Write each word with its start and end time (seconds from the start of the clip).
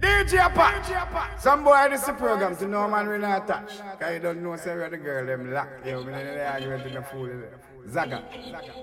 DJ 0.00 0.52
Pat. 0.54 1.40
Some 1.40 1.64
boy 1.64 1.88
this 1.90 2.04
the 2.04 2.12
program 2.12 2.56
to 2.56 2.66
no 2.66 2.88
man 2.88 3.08
we 3.08 3.18
not 3.18 3.46
touch. 3.46 3.72
Cause 3.98 4.14
you 4.14 4.20
don't 4.20 4.42
know 4.42 4.56
say 4.56 4.74
where 4.76 4.88
the 4.88 4.96
girl 4.96 5.26
them 5.26 5.52
lock. 5.52 5.68
Yo, 5.84 6.02
me 6.02 6.12
in 6.12 6.26
the 6.26 6.46
argument 6.50 6.86
in 6.86 6.94
the 6.94 7.02
fool. 7.02 7.28
Zaga. 7.88 8.22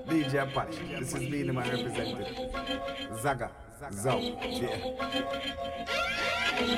DJ 0.07 0.53
Pat. 0.53 0.71
This 0.99 1.13
is 1.13 1.29
being 1.29 1.47
the 1.47 1.53
man 1.53 1.69
represented. 1.69 2.27
Zaga. 3.21 3.49
Zau. 3.91 4.19
Yeah. 4.59 4.77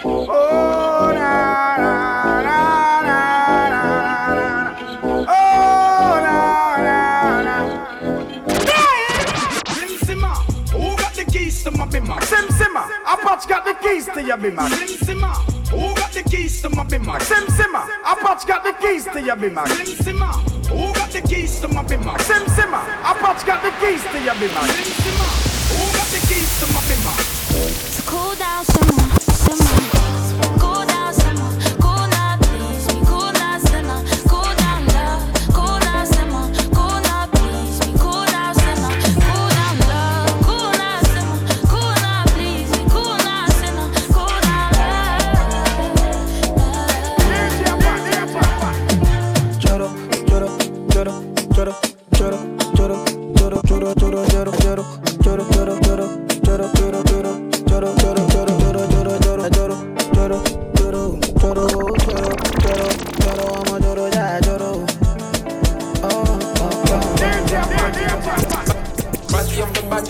Oh, 0.04 1.12
na, 1.14 1.78
na, 1.78 1.94
na, 2.42 2.58
na, 3.02 3.20
na, 3.70 3.90
na. 4.50 4.72
Oh, 5.30 6.16
na, 6.26 6.36
na, 6.84 7.44
na. 7.44 7.56
Sim 9.74 9.94
Simma, 10.06 10.34
who 10.72 10.98
got 10.98 11.14
the 11.14 11.24
keys 11.24 11.64
to 11.64 11.72
my 11.72 11.86
bimmer? 11.86 12.22
Sim 12.24 12.48
Simma, 12.50 12.59
Apache 13.40 13.50
got 13.50 13.64
the 13.64 13.88
keys 13.88 14.06
to 14.08 14.22
your 14.22 14.38
bimmer. 14.38 14.68
Sim 14.68 15.16
Simma, 15.16 15.34
who 15.70 15.96
got 15.96 16.12
the 16.12 16.24
keys 16.24 16.62
to 16.62 16.70
my 16.70 16.84
bimmer? 16.84 17.22
Sim 17.22 17.46
Simma, 17.48 17.88
Apache 18.04 18.46
got 18.46 18.64
the 18.66 18.74
keys 18.86 19.06
to 19.06 19.22
your 19.22 19.38
bimmer. 19.38 19.66
Sim 19.68 19.96
Simma, 19.96 20.34
who 20.68 20.94
got 20.94 21.10
the 21.10 21.22
keys 21.22 21.62
to 21.62 21.70
my 21.70 21.82
bimmer? 21.86 22.20
Sim 22.20 22.44
Simma, 22.48 22.84
Apache 23.00 23.48
got 23.48 23.64
the 23.64 23.72
keys 23.80 24.04
to 24.04 24.20
your 24.22 24.36
bimmer. 24.36 24.68
Sim 24.68 24.92
Simma, 25.00 25.28
who 25.72 25.98
got 25.98 26.08
the 26.08 26.28
keys 26.28 26.60
to 26.60 26.74
my 26.74 26.82
bimmer? 26.82 27.39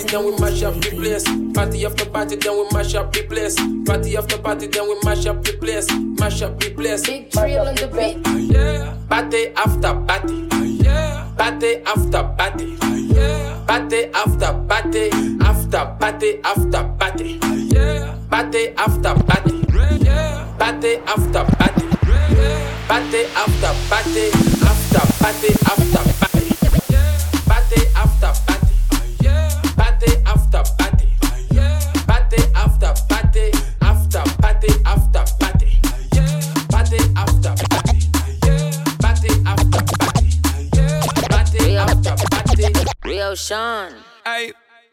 Then 0.09 0.25
we 0.25 0.31
mash 0.39 0.63
up 0.63 0.73
the 0.75 0.89
place. 0.89 1.23
Party 1.53 1.85
after 1.85 2.05
party, 2.09 2.35
then 2.35 2.57
we 2.57 2.63
mash 2.73 2.95
up 2.95 3.11
the 3.13 3.21
place. 3.23 3.55
Party 3.85 4.17
after 4.17 4.37
party, 4.37 4.67
then 4.67 4.87
we 4.87 4.95
mash 5.03 5.25
up 5.25 5.43
the 5.43 5.53
place. 5.53 5.87
Mash 6.19 6.41
up 6.41 6.59
the 6.59 6.69
place. 6.73 7.05
Big 7.05 7.31
trail 7.31 7.67
on 7.67 7.75
the 7.75 7.87
beat. 7.87 8.17
Yeah. 8.51 8.95
Party 9.09 9.47
after 9.55 9.93
party. 10.07 10.47
Yeah. 10.83 11.31
Party 11.37 11.77
after 11.85 12.23
party. 12.37 12.77
Yeah. 13.13 13.63
Party 13.67 14.05
after 14.13 14.53
party. 14.67 15.09
After 15.41 15.85
party 15.99 16.39
after 16.43 16.83
party. 16.99 17.39
Yeah. 17.69 18.15
Party 18.29 18.69
after 18.77 19.13
party. 19.23 19.63
Yeah. 20.03 20.55
Party 20.57 20.97
after 21.05 21.43
party. 21.55 21.85
Yeah. 22.33 22.87
Party 22.87 23.25
after 23.35 23.73
party. 23.89 24.25
After 24.65 25.23
party 25.23 25.49
after 25.65 26.03
party. 26.03 26.18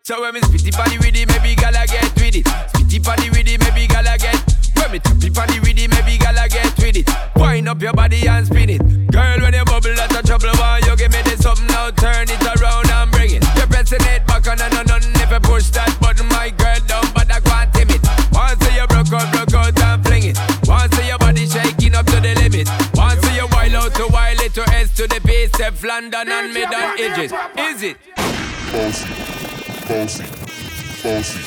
So 0.07 0.21
when 0.21 0.35
me 0.35 0.41
spitty 0.41 0.71
body 0.71 0.99
with 0.99 1.19
it, 1.19 1.27
maybe 1.27 1.57
gala 1.57 1.83
get 1.83 2.15
with 2.15 2.39
it. 2.39 2.47
Spitty 2.47 3.03
body 3.03 3.27
with 3.29 3.51
it, 3.51 3.59
maybe 3.59 3.91
gala 3.91 4.15
get. 4.15 4.39
When 4.79 4.93
me 4.93 4.99
tappy 5.01 5.31
body 5.31 5.59
with 5.59 5.83
it, 5.83 5.91
maybe 5.91 6.15
gala 6.17 6.47
get 6.47 6.79
with 6.79 6.95
it. 6.95 7.11
Wind 7.35 7.69
up 7.69 7.83
your 7.83 7.93
body 7.93 8.23
and 8.29 8.47
spin 8.47 8.71
it. 8.71 9.11
Girl, 9.11 9.41
when 9.43 9.53
you 9.53 9.65
bubble, 9.65 9.99
that's 9.99 10.15
a 10.15 10.23
trouble. 10.23 10.55
Why 10.63 10.79
you 10.87 10.95
give 10.95 11.11
me 11.11 11.23
this 11.27 11.43
something 11.43 11.67
now? 11.67 11.91
Turn 11.91 12.31
it 12.31 12.39
around 12.39 12.87
and 12.87 13.11
bring 13.11 13.35
it. 13.35 13.43
You're 13.59 13.67
pressing 13.67 13.99
it 14.15 14.25
back 14.31 14.47
on 14.47 14.63
and 14.63 14.79
on 14.79 14.87
and 14.95 15.11
If 15.19 15.27
you 15.27 15.41
push 15.43 15.75
that 15.75 15.91
button, 15.99 16.31
my 16.31 16.55
girl 16.55 16.79
down, 16.87 17.03
but 17.11 17.27
I 17.27 17.43
can't 17.43 17.75
tame 17.75 17.91
it. 17.91 18.03
Once 18.31 18.63
you 18.63 18.87
broke 18.87 19.11
out, 19.11 19.27
broke 19.35 19.59
out 19.59 19.75
and 19.75 20.07
fling 20.07 20.31
it. 20.31 20.39
Once 20.71 20.95
your 21.03 21.19
body 21.19 21.51
shaking 21.51 21.99
up 21.99 22.07
to 22.07 22.23
the 22.23 22.31
limit. 22.47 22.71
Once 22.95 23.27
you 23.35 23.51
wild 23.51 23.75
out 23.75 23.95
to 23.99 24.07
wild 24.15 24.39
it 24.39 24.55
to 24.55 24.63
S 24.71 24.95
to 25.03 25.11
the 25.11 25.19
base, 25.27 25.51
F 25.59 25.83
London 25.83 26.31
and 26.31 26.55
mid 26.55 26.71
and 26.71 26.95
edges. 26.95 27.35
Is 27.59 27.83
it? 27.83 27.99
Bossy, 28.71 29.11
Fancy, 29.87 30.25
fancy, 30.25 31.39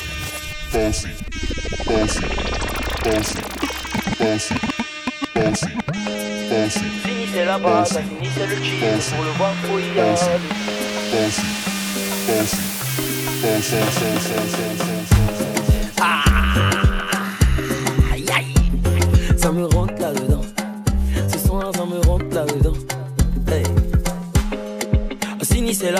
fancy, 0.72 1.08
fancy, 1.84 2.26
fancy, 3.04 3.40
fancy, 4.16 4.54
fancy, 5.34 5.68
fancy. 6.48 6.80
Finissez 7.04 7.44
la 7.44 7.58
base, 7.58 7.98
finissez 7.98 8.46
le 8.46 8.56
cheese 8.62 9.12
pour 9.14 9.24
le 9.24 9.30
voir 9.32 9.54
fouiller. 9.64 9.92
Bossy, 9.94 10.30
bossy, 11.12 11.42
bossy, 12.26 12.62
bossy, 13.42 13.76
bossy, 13.76 14.32
bossy, 14.32 14.62
bossy. 14.78 14.99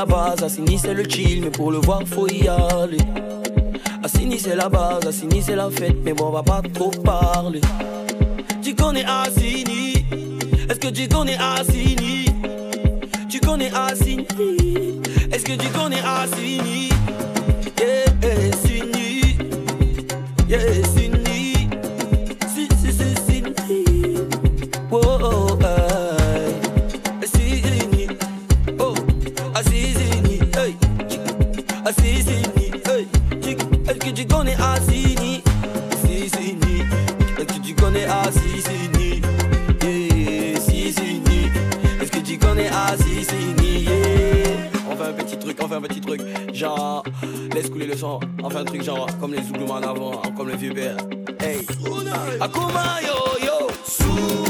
La 0.01 0.07
base, 0.07 0.43
Assini, 0.43 0.79
c'est 0.79 0.95
le 0.95 1.05
chill, 1.07 1.43
mais 1.43 1.51
pour 1.51 1.71
le 1.71 1.77
voir, 1.77 2.01
faut 2.07 2.27
y 2.27 2.49
aller. 2.49 3.05
Assini, 4.03 4.39
c'est 4.39 4.57
la 4.57 4.71
base, 4.71 5.07
Assini, 5.07 5.43
c'est 5.43 5.57
la 5.57 5.69
fête, 5.69 5.97
mais 6.03 6.15
bon, 6.15 6.29
on 6.29 6.31
va 6.31 6.43
pas 6.43 6.63
trop 6.73 6.91
parler. 6.91 7.61
Tu 8.63 8.75
connais 8.75 9.05
Assini, 9.05 10.07
est-ce 10.71 10.81
que 10.81 10.89
tu 10.89 11.07
connais 11.07 11.37
Assini? 11.37 12.25
Tu 13.29 13.41
connais 13.41 13.71
Assini, 13.75 14.27
est-ce 15.33 15.45
que 15.45 15.53
tu 15.53 15.69
connais 15.69 16.01
Assini? 16.01 16.89
Yeah, 17.79 18.07
yeah, 18.23 18.53
Sini, 18.63 19.37
yeah, 20.49 20.85
Sini. 20.95 21.10
Est-ce 42.01 42.11
que 42.11 42.19
tu 42.19 42.39
connais 42.39 42.69
Assini? 42.69 43.83
Yeah. 43.83 43.91
On 44.91 44.97
fait 44.97 45.05
un 45.05 45.13
petit 45.13 45.37
truc, 45.37 45.59
on 45.63 45.69
fait 45.69 45.75
un 45.75 45.81
petit 45.81 46.01
truc. 46.01 46.21
Genre, 46.53 47.03
laisse 47.55 47.69
couler 47.71 47.87
le 47.87 47.97
sang. 47.97 48.21
On 48.43 48.51
fait 48.51 48.59
un 48.59 48.65
truc 48.65 48.83
genre, 48.83 49.09
comme 49.21 49.35
les 49.35 49.43
Zouglouman 49.43 49.83
avant, 49.83 50.23
comme 50.37 50.49
les 50.49 50.57
vieux 50.57 50.73
pères. 50.73 50.97
Hey. 51.41 51.67
Akuma 52.41 53.01
yo 53.03 53.47
yo. 53.47 53.69
Sou. 53.85 54.50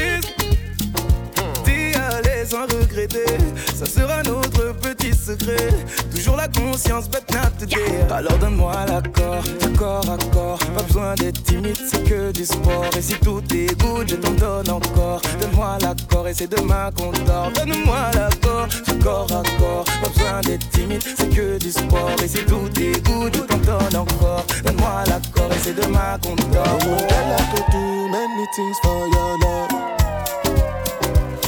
sans 2.51 2.63
regretter, 2.63 3.37
ça 3.73 3.85
sera 3.85 4.21
notre 4.23 4.73
petit 4.73 5.13
secret. 5.13 5.69
Toujours 6.13 6.35
la 6.35 6.49
conscience, 6.49 7.07
but 7.09 7.23
not 7.31 7.51
today. 7.57 8.01
Alors 8.11 8.37
donne-moi 8.39 8.73
l'accord, 8.87 9.43
corps 9.77 10.09
à 10.09 10.17
corps. 10.33 10.59
Pas 10.75 10.83
besoin 10.83 11.15
d'être 11.15 11.41
timide, 11.43 11.77
c'est 11.89 12.03
que 12.03 12.31
du 12.33 12.45
sport. 12.45 12.89
Et 12.97 13.01
si 13.01 13.13
tout 13.13 13.41
est 13.53 13.79
good, 13.79 14.09
je 14.09 14.15
t'en 14.17 14.31
donne 14.31 14.69
encore. 14.69 15.21
Donne-moi 15.39 15.77
l'accord 15.81 16.27
et 16.27 16.33
c'est 16.33 16.51
demain 16.51 16.89
qu'on 16.97 17.11
dort. 17.23 17.51
Donne-moi 17.55 18.11
l'accord, 18.15 18.67
corps 19.01 19.31
à 19.31 19.43
corps. 19.57 19.85
Pas 20.01 20.09
besoin 20.09 20.41
d'être 20.41 20.69
timide, 20.71 21.03
c'est 21.17 21.29
que 21.29 21.57
du 21.57 21.71
sport. 21.71 22.17
Et 22.21 22.27
si 22.27 22.43
tout 22.45 22.69
est 22.81 23.01
good, 23.05 23.33
je 23.33 23.41
t'en 23.43 23.57
donne 23.59 23.95
encore. 23.95 24.43
Donne-moi 24.65 25.03
l'accord 25.07 25.51
et 25.55 25.59
c'est 25.63 25.75
demain 25.81 26.19
qu'on 26.21 26.35
dort. 26.35 26.79
Girl, 26.81 27.31
I 27.31 27.55
could 27.55 27.71
do 27.71 28.09
many 28.09 28.45
things 28.55 28.77
for 28.83 29.07
your 29.07 29.37
love. 29.39 29.80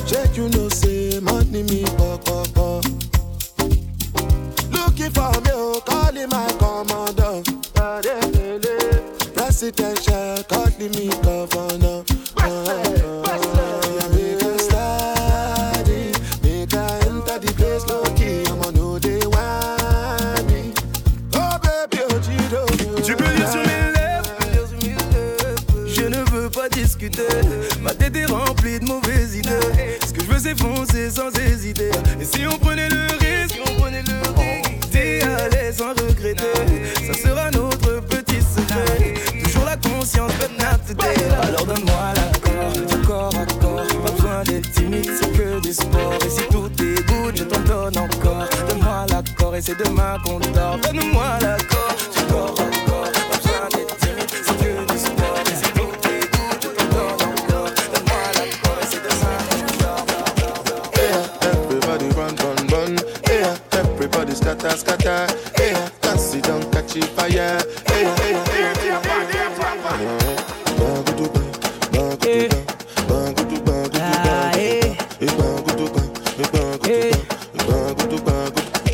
Check 0.06 0.36
you 0.36 0.50
know 0.50 0.68
say 0.70 1.20
my 1.22 1.43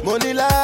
bangudu. 0.09 0.58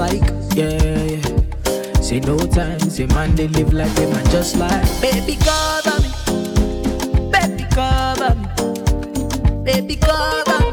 Dislike, 0.00 0.32
yeah, 0.54 1.04
yeah. 1.04 2.00
Say 2.00 2.20
no 2.20 2.38
time, 2.38 2.80
say 2.80 3.06
man 3.06 3.34
they 3.34 3.48
live 3.48 3.72
like 3.72 3.92
they 3.94 4.06
man 4.10 4.24
just 4.30 4.56
like 4.56 4.82
baby 5.00 5.36
cover 5.36 6.00
me, 6.00 6.08
baby 7.30 7.64
cover 7.70 8.34
me, 8.34 8.46
baby 9.64 9.96
cover 9.96 10.60
me. 10.60 10.70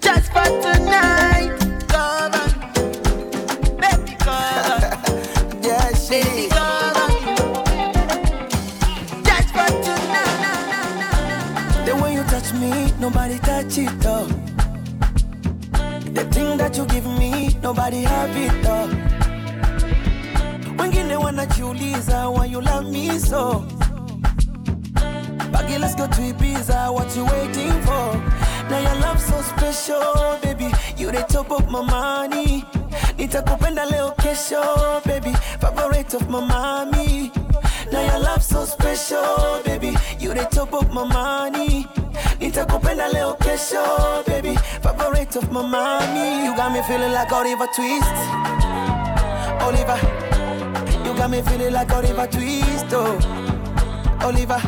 Just 0.00 0.32
for 0.32 0.44
tonight, 0.62 1.50
cover 1.88 2.46
me, 2.48 2.54
baby 3.82 4.14
cover 4.20 4.96
me, 5.02 5.12
yeah, 5.66 5.90
baby 6.08 6.48
cover 6.48 7.08
me. 7.12 7.20
Just 9.24 9.48
for 9.56 9.70
tonight. 9.84 11.84
The 11.86 11.92
way 12.02 12.10
you 12.14 12.22
touch 12.24 12.52
me, 12.54 12.70
nobody 13.00 13.38
touch 13.40 13.78
it 13.78 14.00
though. 14.00 14.15
The 16.16 16.24
thing 16.32 16.56
that 16.56 16.74
you 16.78 16.86
give 16.86 17.04
me, 17.06 17.50
nobody 17.62 18.00
have 18.00 18.34
it 18.34 18.62
though. 18.62 18.88
Wengine 20.78 21.16
wanajiuliza 21.16 22.30
why 22.32 22.46
you 22.46 22.62
love 22.62 22.90
me 22.90 23.18
so. 23.18 23.62
Baggy, 25.52 25.76
let's 25.78 25.94
go 25.94 26.06
to 26.06 26.22
Ibiza, 26.32 26.90
what 26.90 27.14
you 27.14 27.26
waiting 27.26 27.72
for? 27.82 28.16
Now 28.70 28.78
your 28.80 29.00
love 29.02 29.20
so 29.20 29.42
special, 29.42 30.38
baby. 30.42 30.72
You 30.96 31.12
the 31.12 31.22
top 31.28 31.50
of 31.52 31.70
my 31.70 31.82
money. 31.82 32.64
Need 33.18 33.32
to 33.32 33.38
open 33.40 33.74
Nitakupenda 33.76 33.84
leo 33.90 34.10
kesho, 34.12 34.56
oh, 34.58 35.02
baby. 35.04 35.32
Favorite 35.60 36.14
of 36.14 36.30
my 36.30 36.40
mommy. 36.40 37.30
Now 37.92 38.00
your 38.00 38.20
love 38.20 38.42
so 38.42 38.64
special, 38.64 39.60
baby. 39.66 39.94
You 40.18 40.32
the 40.32 40.48
top 40.50 40.72
of 40.72 40.90
my 40.94 41.04
money. 41.04 41.86
Nitakupenda 42.40 43.08
leo 43.08 43.34
kesho, 43.34 44.22
baby. 44.26 44.54
Favorite 44.82 45.36
of 45.36 45.50
my 45.52 45.62
mommy. 45.62 46.44
You 46.44 46.56
got 46.56 46.72
me 46.72 46.82
feeling 46.82 47.12
like 47.12 47.32
Oliver 47.32 47.66
Twist. 47.74 48.16
Oliver. 49.62 49.98
You 51.04 51.14
got 51.16 51.30
me 51.30 51.42
feeling 51.42 51.72
like 51.72 51.90
Oliver 51.92 52.26
Twist, 52.26 52.86
oh. 52.92 53.18
Oliver. 54.22 54.60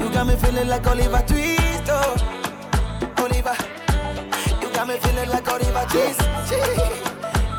You 0.00 0.08
got 0.10 0.26
me 0.26 0.36
feeling 0.36 0.68
like 0.68 0.86
Oliver 0.86 1.22
Twist, 1.26 1.84
oh. 1.88 2.16
Oliver. 3.18 3.56
You 4.60 4.68
got 4.72 4.88
me 4.88 4.96
feeling 4.98 5.28
like 5.28 5.48
Oliver 5.48 5.86
Twist. 5.90 6.20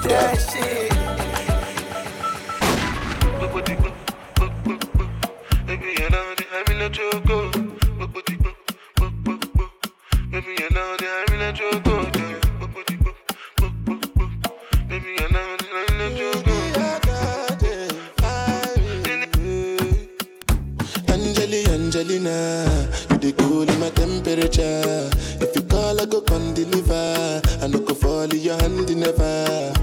Yeah, 0.09 0.35
shit. 0.35 0.91
Baby, 5.65 5.95
you 5.99 6.09
know 6.09 6.35
that 6.35 6.47
I'm 6.67 6.75
in 6.75 6.81
a 6.81 6.89
choco. 6.89 7.72
Baby, 10.45 10.55
you 10.59 10.69
you 10.69 10.73
I'm 21.07 21.71
Angelina, 21.71 22.65
you 23.09 23.17
the 23.19 23.33
cool 23.37 23.69
in 23.69 23.79
my 23.79 23.89
temperature. 23.91 25.09
If 25.39 25.55
you 25.55 25.61
call, 25.63 26.01
I 26.01 26.05
go 26.05 26.19
come 26.21 26.53
deliver. 26.53 27.41
I 27.61 27.67
no 27.67 27.79
go 27.79 27.93
fall 27.93 28.23
in 28.23 28.39
your 28.39 28.57
hand 28.59 28.93
never. 28.97 29.73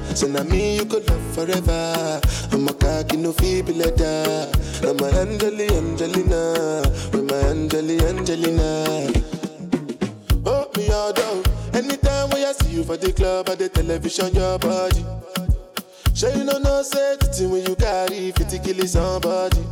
Me 0.50 0.76
you 0.76 0.84
could 0.84 1.08
love 1.08 1.34
forever. 1.34 2.20
I'm 2.52 2.68
a 2.68 2.72
cocky 2.74 3.16
no 3.16 3.32
feeble 3.32 3.74
letter. 3.74 4.50
I'm 4.82 4.98
a 4.98 5.20
Angelina, 5.20 5.59
television, 14.20 14.34
your 14.34 14.58
body. 14.58 15.04
Sure 16.14 16.30
you 16.36 16.44
know 16.44 16.58
no 16.58 16.82
thing 16.82 17.50
when 17.50 17.64
you 17.64 17.74
carry 17.76 18.32
50 18.32 18.58
kill 18.58 18.86
somebody. 18.86 19.62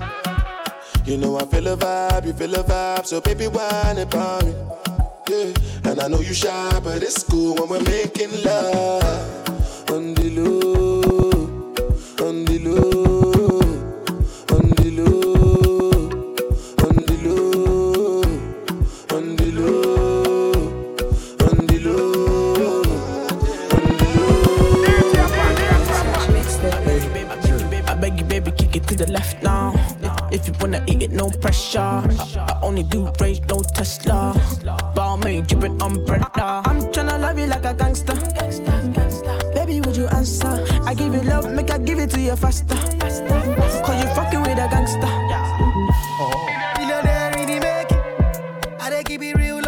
You 1.04 1.16
know 1.16 1.38
I 1.38 1.44
feel 1.46 1.68
a 1.68 1.76
vibe, 1.76 2.26
you 2.26 2.32
feel 2.32 2.54
a 2.54 2.62
vibe, 2.64 3.06
so 3.06 3.20
baby 3.20 3.46
whine 3.46 3.98
about 3.98 4.44
me. 4.44 4.54
Yeah, 5.28 5.52
and 5.84 6.00
I 6.00 6.08
know 6.08 6.20
you 6.20 6.32
shy, 6.32 6.80
but 6.82 7.02
it's 7.02 7.22
cool 7.22 7.54
when 7.56 7.68
we're 7.68 7.82
making 7.82 8.07
faster. 42.50 42.74
Cause 43.84 44.02
you 44.02 44.08
fucking 44.14 44.40
with 44.40 44.58
a 44.58 44.68
gangster. 44.70 45.12
In 46.80 46.88
the. 46.88 46.98
I 48.80 49.02
keep 49.04 49.22
it 49.22 49.36
real, 49.36 49.58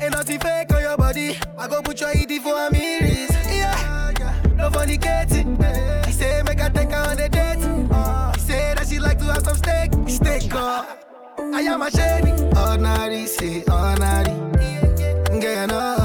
Ain't 0.00 0.12
nothing 0.12 0.40
fake 0.40 0.74
on 0.74 0.82
your 0.82 0.96
body. 0.96 1.36
I 1.56 1.68
go 1.68 1.82
put 1.82 2.00
your 2.00 2.10
ED 2.10 2.42
for 2.42 2.54
a 2.54 2.70
mirrors. 2.70 3.30
Yeah. 3.48 4.12
No 4.56 4.70
funny. 4.70 4.98
He 6.06 6.12
say, 6.12 6.42
make 6.42 6.60
her 6.60 6.70
take 6.70 6.90
her 6.90 7.10
on 7.10 7.18
a 7.18 7.28
date. 7.28 7.64
Uh, 7.90 8.32
he 8.34 8.40
say 8.40 8.74
that 8.74 8.86
she 8.88 8.98
like 8.98 9.18
to 9.18 9.24
have 9.24 9.44
some 9.44 9.56
steak. 9.56 9.92
Steak, 10.08 10.50
girl. 10.50 10.86
I 11.38 11.60
am 11.62 11.82
a 11.82 11.90
shady. 11.90 12.32
Ordinary, 12.56 13.26
say, 13.26 13.62
ordinary. 13.70 14.34
Get 15.40 15.64
enough. 15.64 15.95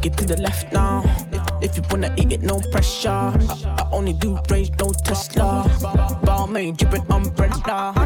Kick 0.00 0.12
it 0.12 0.18
to 0.18 0.24
the 0.24 0.40
left 0.40 0.72
now. 0.72 1.02
If, 1.60 1.70
if 1.70 1.76
you 1.76 1.82
wanna 1.90 2.14
eat 2.16 2.32
it, 2.32 2.42
no 2.42 2.60
pressure. 2.72 3.08
I, 3.08 3.34
I 3.78 3.88
only 3.92 4.12
do 4.12 4.38
range, 4.48 4.70
no 4.78 4.92
Tesla. 4.92 5.68
Ball 6.24 6.46
main, 6.46 6.74
dripping 6.74 7.04
umbrella. 7.10 7.99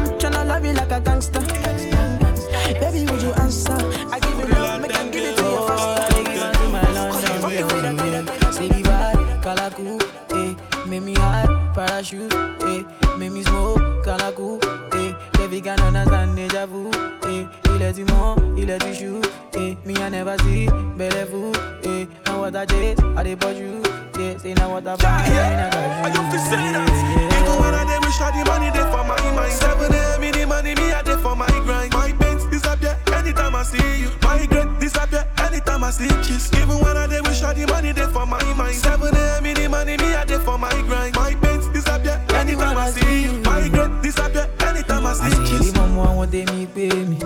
Est 17.85 17.93
du 17.93 18.03
monde, 18.05 18.39
il 18.57 18.69
est 18.69 18.77
du 18.79 18.93
chou, 18.95 19.21
eh. 19.57 19.77
Me 19.85 19.93
I 19.97 20.09
never 20.09 20.35
see, 20.43 20.67
belle 20.97 21.27
vous, 21.31 21.51
eh. 21.83 22.07
Now 22.25 22.41
what 22.41 22.55
I 22.55 22.65
chase, 22.65 22.97
I 23.17 23.23
dey 23.23 23.35
bought 23.35 23.55
you, 23.55 23.81
yeah. 24.19 24.37
Say 24.37 24.53
now 24.53 24.71
what 24.73 24.87
I 24.87 24.95
buy, 24.95 25.07
I 25.07 25.69
got 25.69 25.73
you. 25.73 26.03
I 26.03 26.07
used 26.07 26.31
to 26.31 26.39
say 26.39 26.55
that. 26.73 26.89
Even 27.37 27.61
when 27.61 27.73
I 27.73 27.83
dey 27.85 27.99
wish 28.05 28.19
I 28.21 28.31
the 28.31 28.43
money 28.49 28.71
dey 28.71 28.85
for 28.91 29.03
my 29.03 29.19
mind. 29.35 29.51
Seven 29.51 29.93
a.m. 29.93 30.23
in 30.23 30.31
the 30.33 30.45
money, 30.47 30.75
me 30.75 30.91
I 30.93 31.01
dey 31.03 31.15
for 31.21 31.35
my 31.35 31.47
grind. 31.65 31.93
My 31.93 32.11
pains 32.13 32.45
disappear 32.45 32.97
anytime 33.13 33.55
I 33.55 33.63
see 33.63 34.01
you. 34.01 34.09
My 34.23 34.39
regret 34.39 34.67
disappear 34.79 35.25
anytime 35.39 35.83
I 35.83 35.91
see 35.91 36.07
kiss. 36.23 36.51
Even 36.53 36.79
when 36.79 36.97
I 36.97 37.07
dey 37.07 37.21
wish 37.21 37.41
I 37.43 37.53
the 37.53 37.65
money 37.67 37.93
dey 37.93 38.07
for 38.07 38.25
my 38.25 38.41
mind. 38.53 38.75
Seven 38.75 39.15
a.m. 39.15 39.45
in 39.45 39.55
the 39.55 39.67
money, 39.69 39.97
me 39.97 40.15
I 40.15 40.25
dey 40.25 40.39
for 40.39 40.57
my 40.57 40.69
grind. 40.87 41.15
My 41.15 41.33
pains 41.35 41.67
disappear 41.67 42.21
anytime 42.33 42.77
I 42.77 42.89
see 42.91 43.23
you. 43.23 43.41
My 43.43 43.59
regret 43.61 44.01
disappear 44.01 44.49
anytime 44.61 45.05
I 45.05 45.13
see 45.13 45.29
àṣírí 45.29 45.59
kiss. 45.59 45.73
mọ́mú 45.73 46.01
àwọn 46.07 46.27
tèmi 46.31 46.65
pé 46.75 46.87
mi 47.09 47.17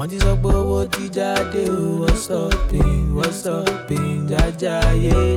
wọ́n 0.00 0.08
ti 0.12 0.18
sọ 0.24 0.32
pé 0.42 0.48
owó 0.60 0.78
ti 0.94 1.02
jáde 1.16 1.62
o 1.76 1.80
wọ́n 2.00 2.16
stopping 2.24 3.04
wọ́n 3.16 3.32
stopping 3.40 4.16
jájá 4.30 4.74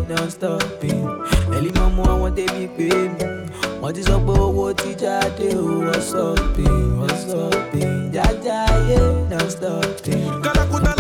non 0.10 0.28
stopping 0.36 1.04
ẹ̀lí 1.56 1.70
mọ́mú 1.78 2.02
àwọn 2.12 2.30
tèmi 2.38 2.64
pé 2.76 2.88
mi 3.16 3.26
wọ́n 3.82 3.92
ti 3.96 4.02
sọ 4.08 4.16
pé 4.26 4.34
owó 4.46 4.66
ti 4.82 4.90
jáde 5.02 5.48
o 5.62 5.66
wọ́n 5.88 6.02
stopping 6.10 6.86
wọ́n 7.00 7.16
stopping 7.24 7.96
jájá 8.16 8.58
ayé 8.76 9.00
non 9.32 9.48
stopping. 9.56 10.28
Kalakuta 10.46 10.93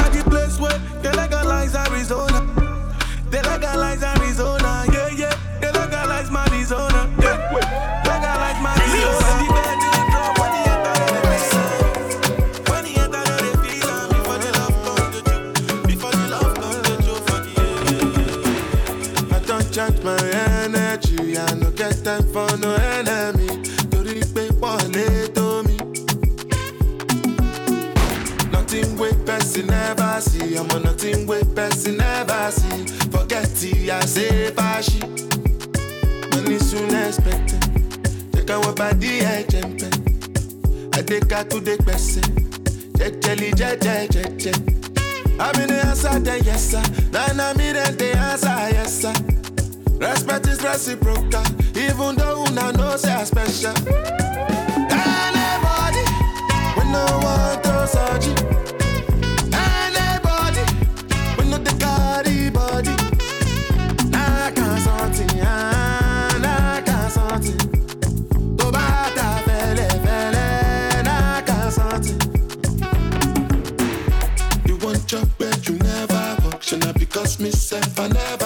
my 20.03 20.17
energy. 20.63 21.37
I 21.37 21.53
no 21.55 21.71
get 21.71 22.03
time 22.03 22.23
for 22.33 22.57
no 22.57 22.75
enemy. 22.75 23.47
Torí 23.89 24.21
pé 24.33 24.49
wọlé 24.59 25.27
tó 25.33 25.63
mi. 25.63 25.77
Nothing 28.51 28.97
wait 28.97 29.25
person 29.25 29.67
never 29.67 30.21
see. 30.21 30.55
I'm 30.57 30.69
on 30.71 30.83
nothing 30.83 31.25
wait 31.27 31.55
person 31.55 31.97
never 31.97 32.51
see. 32.51 32.85
Forget 33.11 33.63
it, 33.63 33.89
I 33.89 33.99
say 34.05 34.51
fashi. 34.51 35.01
Money 36.31 36.59
soon 36.59 36.93
expected. 36.95 37.61
Take 38.33 38.49
our 38.51 38.73
body, 38.73 39.25
I 39.25 39.43
jump. 39.43 39.81
I 40.95 41.01
take 41.01 41.31
her 41.31 41.43
to 41.43 41.59
the 41.59 41.77
person. 41.85 42.23
Jejeli, 42.97 43.51
jeje, 43.53 44.07
jeje. 44.09 44.53
I'm 45.39 45.61
in 45.61 45.67
the 45.69 45.85
answer, 45.85 46.19
then 46.19 46.43
yes, 46.43 46.71
sir. 46.71 46.81
Then 47.11 47.39
I'm 47.39 47.59
in 47.59 47.73
the 47.75 48.15
answer, 48.17 48.47
yes, 48.71 49.01
sir. 49.01 49.13
Respect 50.03 50.47
is 50.47 50.61
reciprocal, 50.61 51.43
even 51.77 52.15
though 52.15 52.43
una 52.43 52.71
know 52.73 52.97
say 52.97 53.13
I 53.13 53.23
special. 53.23 53.73
Anybody, 54.91 56.03
we 56.75 56.83
no 56.91 57.03
want 57.23 57.63
to 57.63 57.87
search 57.87 58.27
it. 58.27 58.43
Anybody, 59.53 60.63
we 61.37 61.43
no 61.49 61.57
the 61.57 61.73
carry 61.79 62.49
body. 62.49 62.95
Nah, 64.09 64.51
can't 64.51 64.81
something, 64.81 65.39
ah, 65.41 66.37
nah, 66.41 66.81
can't 66.81 67.11
something. 67.11 67.57
To 68.57 68.65
bata 68.71 69.27
fele 69.45 69.87
fele, 70.03 70.47
nah, 71.05 71.41
can't 71.47 71.71
something. 71.73 72.19
You 74.67 74.75
want 74.85 75.05
job 75.07 75.27
where 75.37 75.57
you 75.63 75.75
never 75.79 76.23
work, 76.43 76.61
should 76.61 76.81
not 76.83 76.95
because 76.99 77.39
myself 77.39 77.97
I 77.99 78.07
never 78.09 78.42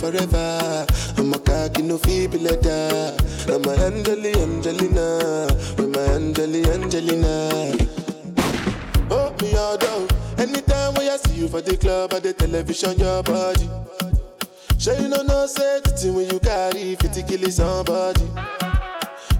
forever. 0.00 0.86
I'm 1.18 1.32
a 1.34 1.38
cocky 1.38 1.82
no 1.82 1.98
feeble 1.98 2.40
letter. 2.40 3.14
I'm 3.52 3.64
a 3.64 3.72
Angeli 3.84 4.32
Angelina. 4.34 5.46
I'm 5.78 5.94
a 5.94 6.00
Angeli 6.16 6.64
Angelina. 6.64 7.76
Oh, 9.10 9.34
me 9.42 9.54
all 9.56 9.76
down. 9.76 10.08
Anytime 10.38 10.94
when 10.94 11.08
I 11.10 11.16
see 11.18 11.40
you 11.40 11.48
for 11.48 11.60
the 11.60 11.76
club 11.76 12.14
or 12.14 12.20
the 12.20 12.32
television, 12.32 12.98
your 12.98 13.22
body. 13.22 13.68
Sure 14.78 14.98
you 14.98 15.08
know 15.08 15.22
no 15.22 15.46
safety 15.46 16.10
when 16.10 16.30
you 16.30 16.40
carry 16.40 16.94
50 16.94 17.22
kilos 17.24 17.56
somebody. 17.56 18.26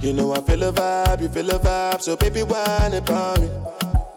You 0.02 0.12
know 0.12 0.34
I 0.34 0.42
feel 0.42 0.62
a 0.64 0.72
vibe, 0.72 1.22
you 1.22 1.28
feel 1.30 1.50
a 1.50 1.58
vibe, 1.58 2.02
so 2.02 2.16
baby 2.16 2.42
why 2.42 2.90
not 2.92 3.10
on 3.10 3.40
me. 3.40 3.48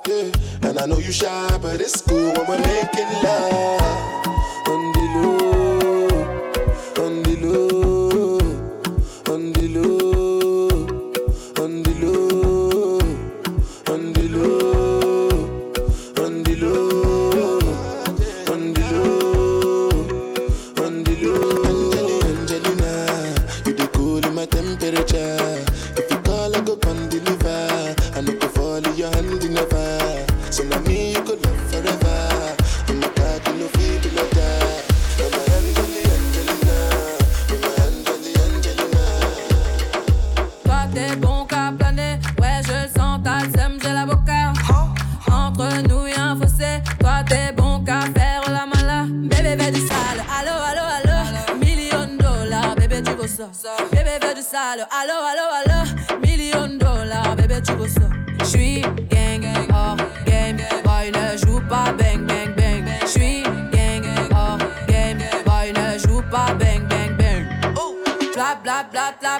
Yeah. 0.07 0.69
And 0.69 0.79
I 0.79 0.85
know 0.85 0.97
you 0.97 1.13
shy, 1.13 1.57
but 1.62 1.79
it's 1.79 2.01
cool 2.01 2.33
when 2.33 2.47
we're 2.47 2.59
making 2.59 3.12
love 3.23 4.27
on 4.67 4.91
the 4.91 5.21
low. 5.21 5.52
t'es 40.93 41.15
bon 41.15 41.45
qu'à 41.45 41.73
planer. 41.77 42.19
Ouais, 42.39 42.62
je 42.65 42.71
le 42.71 42.88
sens, 42.95 43.19
t'as 43.23 43.43
le 43.43 43.79
j'ai 43.81 43.93
la 43.93 44.05
boca. 44.05 44.53
Entre 45.31 45.81
nous 45.88 46.07
y'a 46.07 46.31
un 46.31 46.35
fossé, 46.39 46.81
toi 47.00 47.23
t'es 47.27 47.51
bon 47.53 47.83
qu'à 47.83 48.01
faire 48.01 48.43
la 48.47 48.65
mala. 48.65 49.05
Bébé, 49.09 49.57
fais 49.57 49.71
du 49.71 49.81
sale, 49.81 50.23
allo, 50.38 50.55
allo, 50.69 50.83
allo. 50.97 51.57
Million 51.59 52.17
dollars, 52.17 52.75
bébé, 52.75 53.01
tu 53.03 53.12
veux 53.13 53.27
ça. 53.27 53.47
Bébé, 53.91 54.19
fais 54.21 54.35
du 54.35 54.41
sale, 54.41 54.88
allo, 54.91 55.17
allo, 55.31 55.45
allo. 55.59 56.19
Million 56.21 56.77
dollars, 56.77 57.35
bébé, 57.35 57.62
tu 57.65 57.73
veux 57.73 57.88
ça. 57.88 58.07
J'suis 58.45 58.81
gang, 59.09 59.41
gang, 59.41 59.67
oh, 59.71 59.95
game. 60.25 60.57
Boy, 60.83 61.12
ne 61.12 61.38
joue 61.38 61.62
pas 61.67 61.91
bang, 61.93 62.25
bang, 62.27 62.53
bang. 62.55 62.85
J'suis 63.05 63.43
gang, 63.71 64.01
gang 64.01 64.29
oh, 64.31 64.57
game. 64.88 65.19
Boy, 65.45 65.73
ne 65.73 65.97
joue 66.00 66.21
pas 66.29 66.53
bang, 66.59 66.88
bang, 66.88 67.17
bang. 67.17 67.73
Oh, 67.77 67.95
bla, 68.33 68.55
bla, 68.62 68.83
bla, 68.91 69.13
bla, 69.19 69.39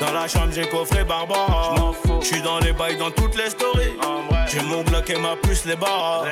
Dans 0.00 0.12
la 0.12 0.28
chambre, 0.28 0.52
j'ai 0.52 0.66
coffré 0.68 1.04
Barbara. 1.04 1.74
J'suis 2.20 2.40
dans 2.40 2.58
les 2.58 2.72
bails, 2.72 2.96
dans 2.96 3.10
toutes 3.10 3.36
les 3.36 3.50
stories. 3.50 3.96
J'ai 4.48 4.60
mon 4.62 4.82
bloc 4.82 5.10
et 5.10 5.18
ma 5.18 5.36
puce, 5.36 5.64
les 5.64 5.76
barres. 5.76 6.24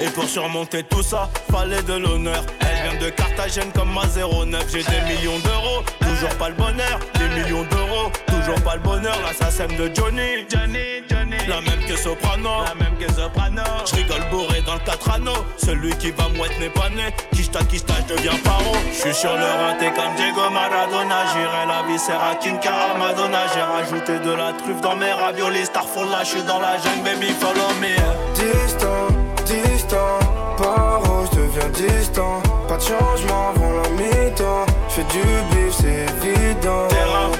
Et 0.00 0.06
pour 0.06 0.24
surmonter 0.24 0.82
tout 0.84 1.02
ça, 1.02 1.28
fallait 1.50 1.82
de 1.82 1.94
l'honneur. 1.94 2.42
Elle 2.60 2.90
vient 2.90 3.00
de 3.00 3.10
Carthagène 3.10 3.70
comme 3.72 3.92
ma 3.92 4.06
09. 4.06 4.66
J'ai 4.70 4.82
des 4.82 5.00
millions 5.02 5.38
d'euros, 5.38 5.82
toujours 6.00 6.36
pas 6.38 6.48
le 6.48 6.54
bonheur. 6.54 6.98
Des 7.14 7.28
millions 7.28 7.64
d'euros, 7.70 8.10
toujours 8.26 8.60
pas 8.62 8.74
le 8.74 8.80
bonheur. 8.82 9.16
L'assassin 9.22 9.66
de 9.66 9.90
Johnny. 9.94 10.46
Johnny, 10.50 11.02
Johnny. 11.08 11.17
La 11.48 11.60
même 11.60 11.84
que 11.86 11.96
Soprano. 11.96 12.64
La 12.64 12.74
même 12.74 12.96
que 12.98 13.12
Soprano. 13.12 13.62
J'rigole 13.86 14.24
bourré 14.30 14.62
dans 14.66 14.74
le 14.74 14.80
4 14.80 15.10
anneaux. 15.10 15.44
Celui 15.56 15.96
qui 15.96 16.10
va 16.10 16.28
mouette 16.36 16.58
n'est 16.60 16.68
pas 16.68 16.88
né. 16.90 17.14
Kishta, 17.32 17.60
kishta, 17.64 17.94
je 18.08 18.14
deviens 18.14 18.38
paro. 18.44 18.72
J'suis 18.92 19.14
sur 19.14 19.34
le 19.34 19.44
rinté 19.44 19.86
comme 19.96 20.14
Diego 20.16 20.50
Maradona. 20.50 21.26
J'irai 21.32 21.66
la 21.66 21.82
viscère 21.86 22.22
à 22.22 22.34
Kinka 22.34 22.70
à 22.70 22.98
Madonna. 22.98 23.46
J'ai 23.54 23.62
rajouté 23.62 24.18
de 24.18 24.30
la 24.32 24.52
truffe 24.52 24.80
dans 24.80 24.96
mes 24.96 25.12
raviolis. 25.12 25.66
Starfall 25.66 26.10
là, 26.10 26.24
j'suis 26.24 26.42
dans 26.42 26.60
la 26.60 26.76
jungle, 26.78 27.04
baby, 27.04 27.32
follow 27.40 27.70
me. 27.80 27.96
Distant, 28.34 29.08
distant, 29.44 30.18
paro, 30.56 31.24
je 31.32 31.38
deviens 31.38 31.68
distant. 31.70 32.42
Pas 32.68 32.76
de 32.76 32.82
changement 32.82 33.50
avant 33.54 33.72
la 33.82 33.88
mi-temps. 33.90 34.66
J'fais 34.90 35.04
du 35.04 35.22
bif, 35.50 35.74
c'est 35.80 36.06
évident. 36.26 36.88
Terrain, 36.88 37.30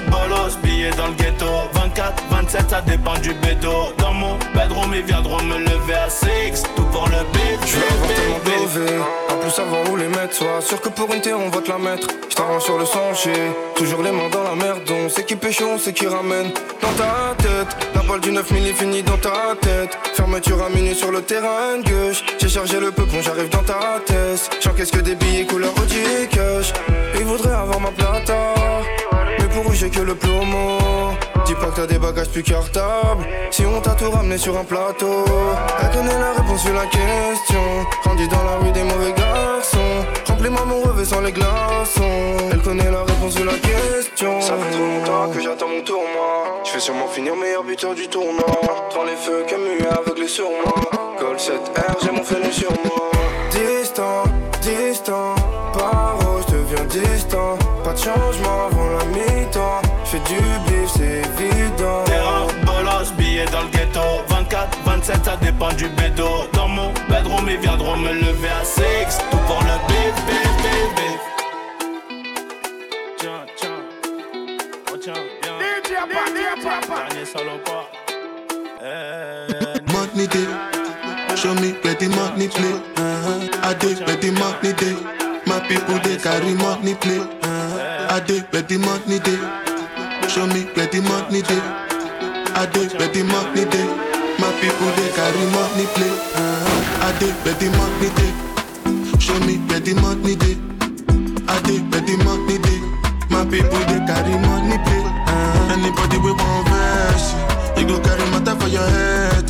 dans 0.95 1.07
le 1.07 1.13
ghetto 1.13 1.45
24, 1.73 2.23
27, 2.31 2.69
ça 2.69 2.81
dépend 2.81 3.17
du 3.19 3.33
bédo 3.33 3.93
Dans 3.97 4.13
mon 4.13 4.37
bedroom, 4.55 4.93
ils 4.95 5.03
viendront 5.03 5.41
me 5.43 5.57
lever 5.57 5.93
à 5.93 6.09
6 6.09 6.63
Tout 6.75 6.83
pour 6.83 7.05
le 7.07 7.23
bif, 7.33 7.59
Je 7.65 7.75
veux 7.75 7.83
avoir 7.83 8.41
tellement 8.41 9.05
en 9.29 9.37
plus 9.37 9.51
savoir 9.51 9.89
où 9.91 9.95
les 9.97 10.07
mettre. 10.07 10.33
Sois 10.33 10.61
sûr 10.61 10.81
que 10.81 10.89
pour 10.89 11.13
une 11.13 11.21
terre 11.21 11.37
on 11.39 11.49
va 11.49 11.61
te 11.61 11.69
la 11.69 11.77
mettre. 11.77 12.07
J't'arrange 12.29 12.63
sur 12.63 12.77
le 12.77 12.85
sentier, 12.85 13.33
toujours 13.75 14.01
les 14.03 14.11
mains 14.11 14.29
dans 14.31 14.43
la 14.43 14.55
merde. 14.55 14.89
On 14.89 15.09
sait 15.09 15.25
qui 15.25 15.35
pêche, 15.35 15.61
on 15.61 15.77
sait 15.77 15.93
qui 15.93 16.07
ramène. 16.07 16.51
Dans 16.81 16.93
ta 16.93 17.35
tête, 17.37 17.75
la 17.93 18.01
balle 18.01 18.21
du 18.21 18.31
9000 18.31 18.67
est 18.67 18.73
finie 18.73 19.03
dans 19.03 19.17
ta 19.17 19.55
tête. 19.59 19.97
Fermeture 20.13 20.63
à 20.63 20.69
minuit 20.69 20.95
sur 20.95 21.11
le 21.11 21.21
terrain 21.21 21.79
gauche. 21.83 22.23
J'ai 22.39 22.49
chargé 22.49 22.79
le 22.79 22.91
peupon, 22.91 23.21
j'arrive 23.21 23.49
dans 23.49 23.63
ta 23.63 23.99
tête. 24.05 24.49
J'encaisse 24.61 24.91
que 24.91 24.99
des 24.99 25.15
billets 25.15 25.45
couleur 25.45 25.73
Audi 25.81 26.27
cash. 26.31 26.71
Ils 27.15 27.25
voudraient 27.25 27.53
avoir 27.53 27.79
ma 27.81 27.91
plata. 27.91 28.53
Pour 29.53 29.73
j'ai 29.73 29.89
que 29.89 30.01
le 30.01 30.15
plomo. 30.15 30.77
Dis 31.45 31.55
pas 31.55 31.67
que 31.67 31.75
t'as 31.77 31.87
des 31.87 31.97
bagages 31.97 32.29
plus 32.29 32.43
cartables. 32.43 33.25
Si 33.51 33.65
on 33.65 33.81
t'a 33.81 33.91
tout 33.91 34.11
ramené 34.11 34.37
sur 34.37 34.57
un 34.57 34.63
plateau 34.63 35.25
Elle 35.81 35.89
connaît 35.89 36.19
la 36.19 36.33
réponse 36.33 36.61
sur 36.61 36.73
la 36.73 36.85
question. 36.85 37.63
Grandi 38.03 38.27
dans 38.27 38.43
la 38.43 38.57
rue 38.57 38.71
des 38.71 38.83
mauvais 38.83 39.13
garçons. 39.13 40.05
Remplis-moi 40.27 40.65
mon 40.65 40.81
revêt 40.81 41.05
sans 41.05 41.21
les 41.21 41.31
glaçons. 41.31 42.37
Elle 42.51 42.61
connaît 42.61 42.91
la 42.91 43.03
réponse 43.03 43.33
sur 43.33 43.45
la 43.45 43.53
question. 43.53 44.41
Ça 44.41 44.53
fait 44.57 44.71
trop 44.71 44.85
longtemps 44.85 45.31
que 45.33 45.41
j'attends 45.41 45.69
mon 45.69 45.81
tour 45.81 46.03
moi. 46.13 46.61
Je 46.65 46.73
vais 46.73 46.79
sûrement 46.79 47.07
finir 47.07 47.35
meilleur 47.35 47.63
buteur 47.63 47.95
du 47.95 48.07
tournoi. 48.07 48.45
Prends 48.91 49.05
les 49.05 49.15
feux 49.15 49.43
Camus 49.47 49.85
aveuglé 49.89 50.27
sur 50.27 50.49
moi. 50.49 50.73
Col 51.19 51.37
7R 51.37 52.03
j'ai 52.03 52.11
mon 52.11 52.23
fenêtre 52.23 52.53
sur 52.53 52.71
moi. 52.85 53.11
Distant, 53.51 54.23
distant. 54.61 55.35
Paro, 55.73 56.41
je 56.47 56.53
deviens 56.53 56.85
distant. 56.85 57.57
Pas 57.83 57.93
de 57.93 57.97
changement 57.97 58.58
24, 65.09 65.23
27, 65.23 65.25
ça 65.25 65.35
dépend 65.37 65.73
du 65.73 65.87
bédo 65.89 66.27
Dans 66.53 66.67
mon 66.67 66.91
bedroom, 67.09 67.49
ils 67.49 67.57
viendront 67.57 67.97
me 67.97 68.13
lever 68.13 68.49
à 68.49 68.63
6 68.63 68.81
Tout 69.31 69.37
pour 69.47 69.61
le 69.61 69.77
bif, 69.87 70.13
bif, 70.27 70.51
bif, 70.61 70.89
bif 70.95 71.21
Tiens, 73.17 73.45
tiens 73.55 73.69
Oh 74.91 74.97
tiens, 75.01 75.13
viens 75.41 75.57
Dernier 75.97 77.25
salopard 77.25 77.89
Eh, 78.81 79.81
money 79.91 80.27
day. 80.27 80.47
Show 81.35 81.53
me 81.55 81.73
where 81.83 81.95
the 81.95 82.07
money 82.07 82.47
play. 82.47 82.71
Uh-huh. 82.95 83.49
I 83.63 83.73
dig 83.73 83.99
where 84.07 84.15
the 84.15 84.31
money 84.31 84.73
day. 84.73 84.95
My 85.45 85.59
people 85.67 85.99
they 85.99 86.17
carry 86.17 86.53
money 86.53 86.95
play. 86.95 87.19
Uh-huh. 87.19 88.07
I 88.09 88.21
where 88.51 88.61
the 88.61 88.77
money 88.77 89.19
day. 89.19 90.29
Show 90.29 90.47
me 90.47 90.63
where 90.75 90.87
the 90.87 91.01
money 91.01 91.41
day. 91.41 91.61
I 92.55 92.65
dig 92.71 92.93
where 92.97 93.09
the 93.09 93.23
money 93.23 93.65
day. 93.65 94.08
My 94.39 94.51
people 94.61 94.87
they 94.95 95.09
carry 95.11 95.45
money 95.51 95.85
play. 95.95 96.09
Uh-huh. 96.09 97.05
I 97.05 97.19
dig 97.19 97.35
where 97.43 97.55
the 97.59 97.67
money 97.75 98.09
day. 98.15 98.31
Show 99.19 99.37
me 99.45 99.57
where 99.67 99.79
the 99.81 99.93
money 99.99 100.35
day. 100.35 100.55
I 101.47 101.59
dig 101.67 101.83
where 101.91 102.01
the 102.01 102.15
money 102.23 102.57
day. 102.57 102.79
My 103.29 103.43
people 103.43 103.79
they 103.91 103.99
carry 104.07 104.35
money 104.39 104.77
play. 104.85 105.03
Uh-huh. 105.03 105.73
Anybody 105.75 106.17
we 106.23 106.31
want 106.31 106.67
verse, 106.71 107.35
you 107.77 107.85
go 107.87 107.99
carry 107.99 108.23
matter 108.31 108.55
for 108.55 108.69
your 108.69 108.87
head. 108.87 109.47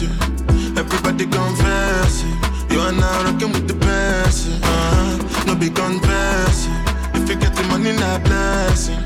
Everybody 0.77 1.25
confess. 1.25 2.23
You 2.71 2.79
are 2.81 2.91
now 2.91 3.23
rocking 3.25 3.51
with 3.53 3.67
the 3.67 3.75
best. 3.75 4.47
Uh-huh. 4.63 5.45
No 5.45 5.55
be 5.55 5.69
confessing. 5.69 6.73
If 7.13 7.29
you 7.29 7.35
get 7.35 7.53
the 7.55 7.63
money, 7.69 7.93
not 7.93 8.23
blessing. 8.23 8.97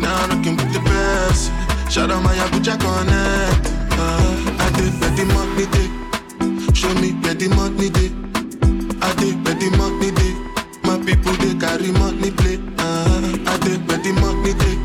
Now 0.00 0.26
rocking 0.28 0.56
with 0.56 0.72
the 0.72 0.80
best. 0.80 1.52
Shout 1.92 2.10
out 2.10 2.22
my 2.22 2.34
Abuja 2.34 2.80
connect. 2.80 3.77
Uh-huh. 4.00 4.64
I 4.64 4.68
did 4.76 4.92
where 5.00 5.12
the 5.18 5.24
money 5.34 5.66
day. 5.74 5.88
Show 6.74 6.92
me 7.00 7.12
where 7.22 7.34
the 7.34 7.48
money 7.48 7.88
day. 7.90 8.10
I 9.02 9.14
did 9.20 9.36
where 9.44 9.54
the 9.54 9.68
money 9.76 10.10
day. 10.12 10.34
My 10.84 10.96
people 11.04 11.34
they 11.42 11.54
carry 11.58 11.90
money 11.92 12.30
play. 12.30 12.56
Uh-huh. 12.78 13.52
I 13.52 13.56
did 13.64 13.80
where 13.88 13.98
the 13.98 14.12
money 14.22 14.54
day. 14.62 14.76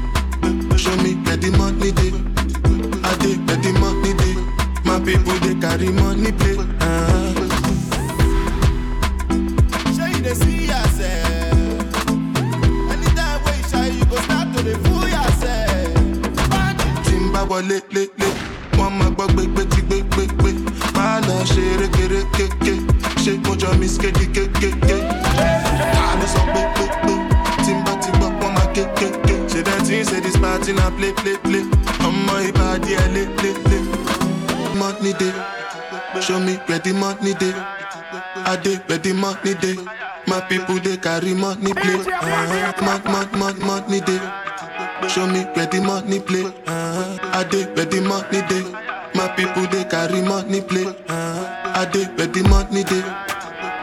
Show 0.78 0.96
me 1.04 1.16
where 1.26 1.38
the 1.38 1.52
money 1.58 1.92
day. 1.92 2.12
I 3.04 3.16
did 3.22 3.40
where 3.48 3.58
the 3.58 3.72
money 3.80 4.14
day. 4.22 4.36
My 4.84 5.00
people 5.00 5.38
they 5.46 5.56
carry 5.62 5.90
money 5.92 6.32
play. 6.32 6.58
Uh-huh. 6.58 7.34
Sure 9.96 10.08
you 10.08 10.22
dey 10.22 10.34
see 10.34 10.66
yourself. 10.66 12.08
Anytime 12.92 13.40
wey 13.46 13.90
you 13.98 14.06
máa 21.34 21.40
lọ 21.40 21.44
ṣe 21.54 21.64
rékérékéké 21.82 22.74
ṣé 23.24 23.32
mo 23.44 23.56
jọ 23.62 23.70
mi 23.80 23.88
skéde 23.88 24.26
kékéké. 24.36 24.98
àní 26.10 26.28
sọ 26.34 26.42
pé 26.54 26.62
pé 26.76 26.86
pé 27.04 27.14
tí 27.66 27.72
n 27.74 27.80
bá 27.86 27.94
ti 28.02 28.10
gbọ́ 28.18 28.30
wọ́n 28.40 28.52
máa 28.56 28.68
kékéké. 28.76 29.36
ṣe 29.52 29.60
bẹ́ẹ̀ 29.66 29.82
tí 29.88 29.94
ń 30.00 30.04
ṣe 30.10 30.18
this 30.24 30.38
party 30.42 30.72
na 30.74 30.86
play 30.98 31.14
play 31.22 31.38
play 31.44 31.64
ọmọ 32.08 32.34
ìbàdí 32.50 32.92
ẹ̀ 33.02 33.08
lé 33.16 33.24
lé 33.42 33.52
lé. 33.70 33.78
money 34.80 35.14
dey 35.20 35.34
show 36.22 36.40
me 36.40 36.54
where 36.68 36.80
the 36.80 36.94
money 36.94 37.34
dey 37.42 37.54
i 38.46 38.56
dey 38.64 38.78
where 38.88 39.00
the 39.00 39.14
money 39.14 39.54
dey 39.62 39.76
my 40.28 40.40
people 40.50 40.80
dey 40.80 40.98
carry 40.98 41.34
money 41.34 41.74
play. 41.74 41.96
Uh-huh. 42.00 42.72
Mon- 42.86 43.04
mon- 43.12 43.32
mon- 43.40 43.60
money 43.68 44.00
dey. 44.02 44.20
Show 45.10 45.28
me 45.28 45.42
where 45.56 45.66
the 45.68 45.82
money 45.82 46.20
play. 46.22 46.44
Uh-huh. 46.46 47.40
I 47.40 47.44
dey 47.52 47.66
where 47.76 47.86
the 47.86 48.00
money 48.02 48.42
dey. 48.50 48.64
My 49.16 49.28
people 49.36 49.68
they 49.68 49.84
carry 49.86 50.22
money 50.22 50.62
play. 50.62 50.86
Uh-huh. 50.86 51.74
I 51.76 51.86
dey 51.92 52.06
where 52.18 52.28
the 52.28 52.44
money 52.50 52.84
dey. 52.84 53.04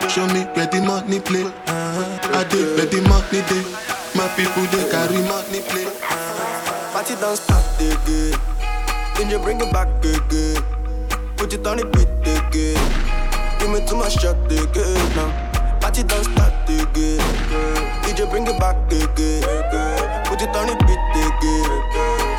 Show 0.09 0.27
me 0.27 0.43
where 0.55 0.67
the 0.67 0.81
money 0.83 1.21
play. 1.21 1.45
Uh-huh. 1.45 2.39
I 2.39 2.45
dey 2.45 2.65
where 2.77 2.87
the 2.87 3.01
money 3.09 3.41
dey. 3.49 3.63
My 4.19 4.27
people 4.37 4.65
they 4.75 4.85
carry 4.91 5.21
money 5.31 5.61
play. 5.71 5.87
Party 6.93 7.15
don't 7.21 7.37
start 7.37 7.65
again. 7.79 8.39
Then 9.17 9.31
you 9.31 9.39
bring 9.39 9.61
it 9.61 9.73
back 9.73 9.89
again. 10.05 10.63
Put 11.37 11.55
it 11.55 11.67
on 11.67 11.77
the 11.79 11.85
beat 11.87 12.11
again. 12.27 12.79
Give 13.61 13.71
me 13.71 13.87
too 13.87 13.97
much 13.97 14.19
shot 14.21 14.37
again 14.51 15.17
now. 15.17 15.31
Party 15.81 16.03
don't 16.03 16.25
start 16.25 16.53
again. 16.69 17.21
DJ 18.03 18.29
bring 18.29 18.47
it 18.47 18.59
back 18.59 18.77
again. 18.91 19.43
Put 20.27 20.43
it 20.43 20.51
on 20.57 20.67
the 20.67 20.77
beat 20.85 21.11
again. 21.15 21.71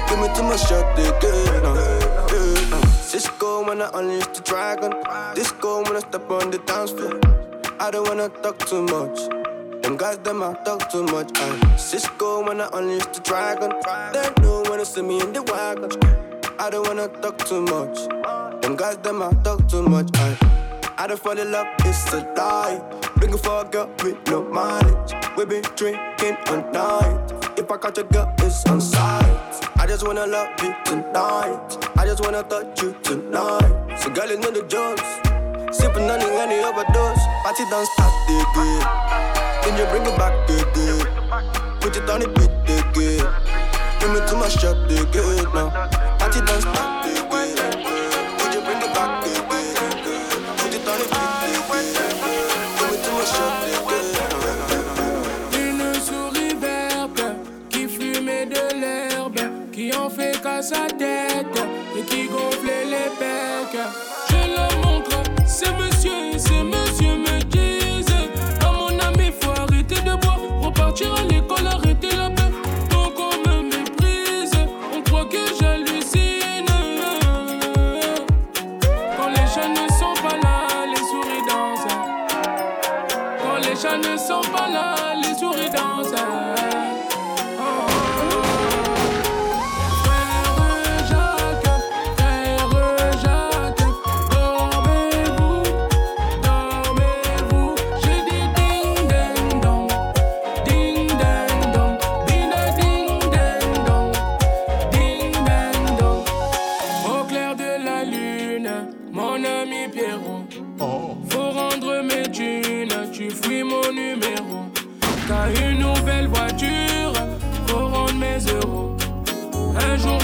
Give 0.10 0.20
me 0.20 0.28
too 0.36 0.44
much 0.44 0.68
shot 0.68 0.92
again 1.00 1.64
now. 1.64 2.11
Sisqo 3.22 3.68
when 3.68 3.84
I 3.84 3.90
unleash 3.94 4.26
the 4.34 4.42
dragon. 4.42 4.92
Disco 5.36 5.84
when 5.84 5.96
I 5.96 6.00
step 6.00 6.28
on 6.32 6.50
the 6.50 6.58
dance 6.66 6.90
floor. 6.90 7.20
I 7.80 7.92
don't 7.92 8.08
wanna 8.08 8.30
talk 8.30 8.58
too 8.66 8.82
much. 8.82 9.20
Them 9.84 9.96
guys, 9.96 10.18
them 10.18 10.42
I 10.42 10.54
talk 10.66 10.90
too 10.90 11.04
much. 11.04 11.30
I 11.36 11.50
Sisqo 11.78 12.48
when 12.48 12.62
I 12.62 12.70
unleash 12.74 13.06
the 13.14 13.20
dragon. 13.20 13.74
They 14.12 14.42
know 14.42 14.64
when 14.68 14.80
they 14.80 14.86
see 14.86 15.04
me 15.04 15.22
in 15.22 15.34
the 15.34 15.44
wagon. 15.44 15.92
I 16.58 16.72
don't 16.72 16.88
wanna 16.88 17.10
talk 17.22 17.38
too 17.46 17.62
much. 17.62 17.96
Them 18.64 18.76
guys, 18.76 18.98
them 18.98 19.22
I 19.22 19.32
talk 19.44 19.68
too 19.68 19.84
much. 19.84 20.10
I 20.16 20.36
I 20.98 21.06
don't 21.06 21.20
fall 21.22 21.38
in 21.38 21.52
love, 21.52 21.68
it's 21.86 22.12
a 22.14 22.22
lie. 22.36 22.82
Looking 23.22 23.38
for 23.38 23.62
a 23.62 23.66
girl 23.66 23.88
with 24.04 24.18
no 24.30 24.42
mileage. 24.46 25.14
We 25.38 25.46
been 25.46 25.64
drinking 25.76 26.38
all 26.48 26.64
night. 26.74 27.34
If 27.56 27.70
I 27.70 27.78
catch 27.78 28.00
a 28.00 28.04
girl, 28.04 28.34
it's 28.40 28.66
on 28.66 28.82
sight. 28.82 29.51
I 29.82 29.88
just 29.88 30.06
wanna 30.06 30.28
love 30.28 30.50
you 30.62 30.76
tonight. 30.86 31.78
I 31.98 32.06
just 32.06 32.22
wanna 32.22 32.44
touch 32.44 32.84
you 32.84 32.96
tonight. 33.02 33.98
So 33.98 34.12
girl, 34.12 34.30
you 34.30 34.38
know 34.38 34.52
the 34.52 34.62
drugs. 34.70 35.02
Sipping 35.76 36.08
on 36.08 36.20
the 36.20 36.28
any 36.38 36.60
overdose. 36.60 37.18
Party 37.42 37.64
don't 37.68 37.88
stop 37.88 38.14
again. 38.30 38.86
Then 39.64 39.78
you 39.80 39.86
bring 39.90 40.06
it 40.06 40.16
back 40.20 40.38
again. 40.48 41.02
Put 41.80 41.98
it 41.98 42.08
on 42.08 42.20
the 42.20 42.28
beat 42.28 42.54
again. 42.70 43.26
Bring 44.00 44.14
me 44.14 44.20
to 44.30 44.36
my 44.36 44.50
shop 44.50 44.78
again 44.86 45.52
now. 45.52 45.72
Party 46.20 46.42
don't 46.46 46.62
stop 46.62 47.04
again. 47.04 47.71
sa 60.62 60.88
tête 60.88 61.48
et 61.98 62.04
qui 62.04 62.28
gonflait 62.28 62.86
les 62.86 63.10
pecs. 63.18 63.82
Je 64.30 64.36
le 64.36 64.86
montre, 64.86 65.18
c'est 65.46 65.72
monsieur, 65.78 66.38
c'est 66.38 66.64
monsieur 66.64 67.16
me 67.18 67.42
disent. 67.46 68.06
À 68.62 68.72
mon 68.72 69.00
ami, 69.00 69.32
faut 69.40 69.52
arrêter 69.52 69.96
de 69.96 70.16
boire, 70.22 70.40
repartir 70.62 71.14
à 71.16 71.24
l'école. 71.24 71.71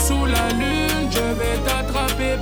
sous 0.08 0.26
la 0.26 0.48
lune, 0.62 1.12
je 1.12 1.28
vais 1.40 1.58
t'attraper 1.66 2.38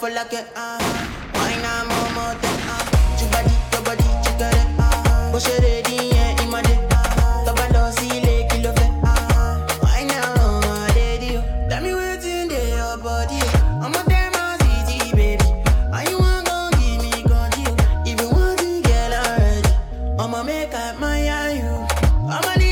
like 0.00 0.32
uh-huh. 0.32 0.78
Why 1.34 1.56
not 1.62 1.86
more, 1.86 2.10
more 2.16 2.34
than. 2.40 2.58
Uh. 2.68 2.72
Uh-huh. 2.72 3.30
Body, 3.32 3.54
body. 3.84 4.08
Uh. 4.40 4.82
Uh-huh. 4.82 5.32
Ready, 5.60 6.10
my 10.66 10.88
lady, 10.96 11.36
oh. 11.36 11.44
There, 12.48 12.68
your 12.76 12.98
body. 12.98 13.40
I'm 13.82 13.94
a 13.94 14.02
damn 14.08 14.32
baby. 15.14 15.44
Are 15.92 16.04
you 16.10 16.18
give 16.78 17.02
me? 17.02 17.12
If 18.10 18.20
you 18.20 18.28
want 18.30 18.60
already, 19.14 19.70
I'ma 20.18 20.42
make 20.42 20.74
up 20.74 20.98
my 20.98 21.28
eye, 21.28 21.54
you. 21.60 21.86
I'ma 22.28 22.54
leave. 22.58 22.71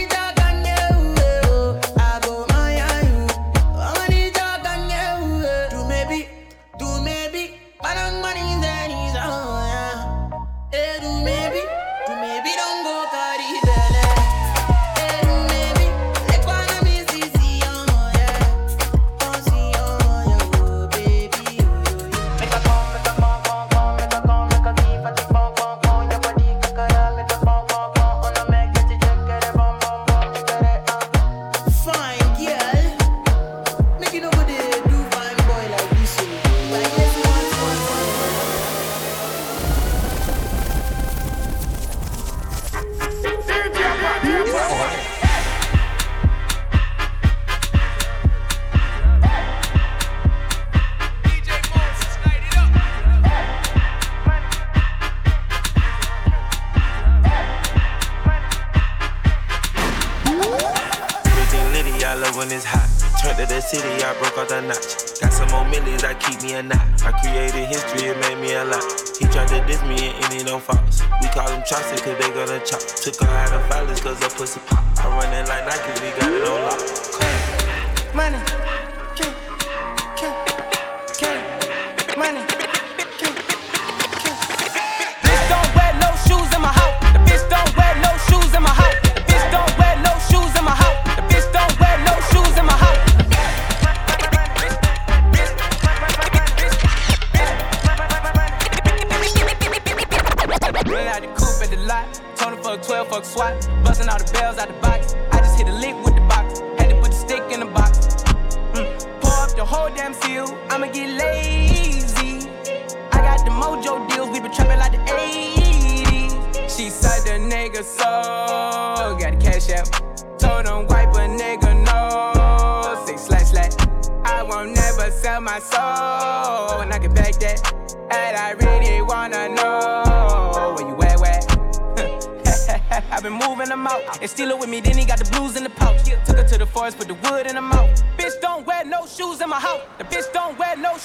I 74.57 75.07
run 75.07 75.33
it 75.33 75.47
like 75.47 75.65
Nike, 75.65 75.93
we 76.03 76.11
got 76.19 76.33
it 76.33 76.49
all 76.49 76.59
lock. 76.67 78.15
Money. 78.15 78.80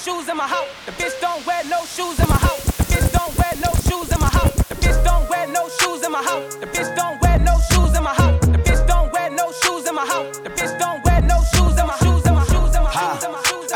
shoes 0.06 0.28
in 0.28 0.36
my 0.36 0.46
house. 0.46 0.68
The 0.86 0.92
bitch 0.92 1.20
don't 1.20 1.44
wear 1.44 1.64
no 1.64 1.84
shoes 1.84 2.20
in 2.20 2.28
my 2.28 2.36
house. 2.36 2.64
The 2.78 2.84
bitch 2.84 3.10
don't 3.10 3.36
wear 3.38 3.52
no 3.58 3.72
shoes 3.86 4.08
in 4.12 4.20
my 4.20 4.28
house. 4.28 4.54
The 4.70 4.76
bitch 4.76 5.02
don't 5.02 5.28
wear 5.28 5.48
no 5.48 5.68
shoes 5.80 6.04
in 6.04 6.12
my 6.12 6.22
house. 6.22 6.54
The 6.54 6.66
bitch 6.66 6.94
don't 6.94 7.20
wear 7.22 7.38
no 7.40 7.58
shoes 7.68 7.92
in 7.96 8.04
my 8.04 8.14
house. 8.14 8.38
The 8.46 8.58
bitch 8.66 8.86
don't 8.86 9.12
wear 9.12 9.30
no 9.30 9.50
shoes 9.62 9.84
in 9.88 9.94
my 9.96 10.06
house. 10.06 10.35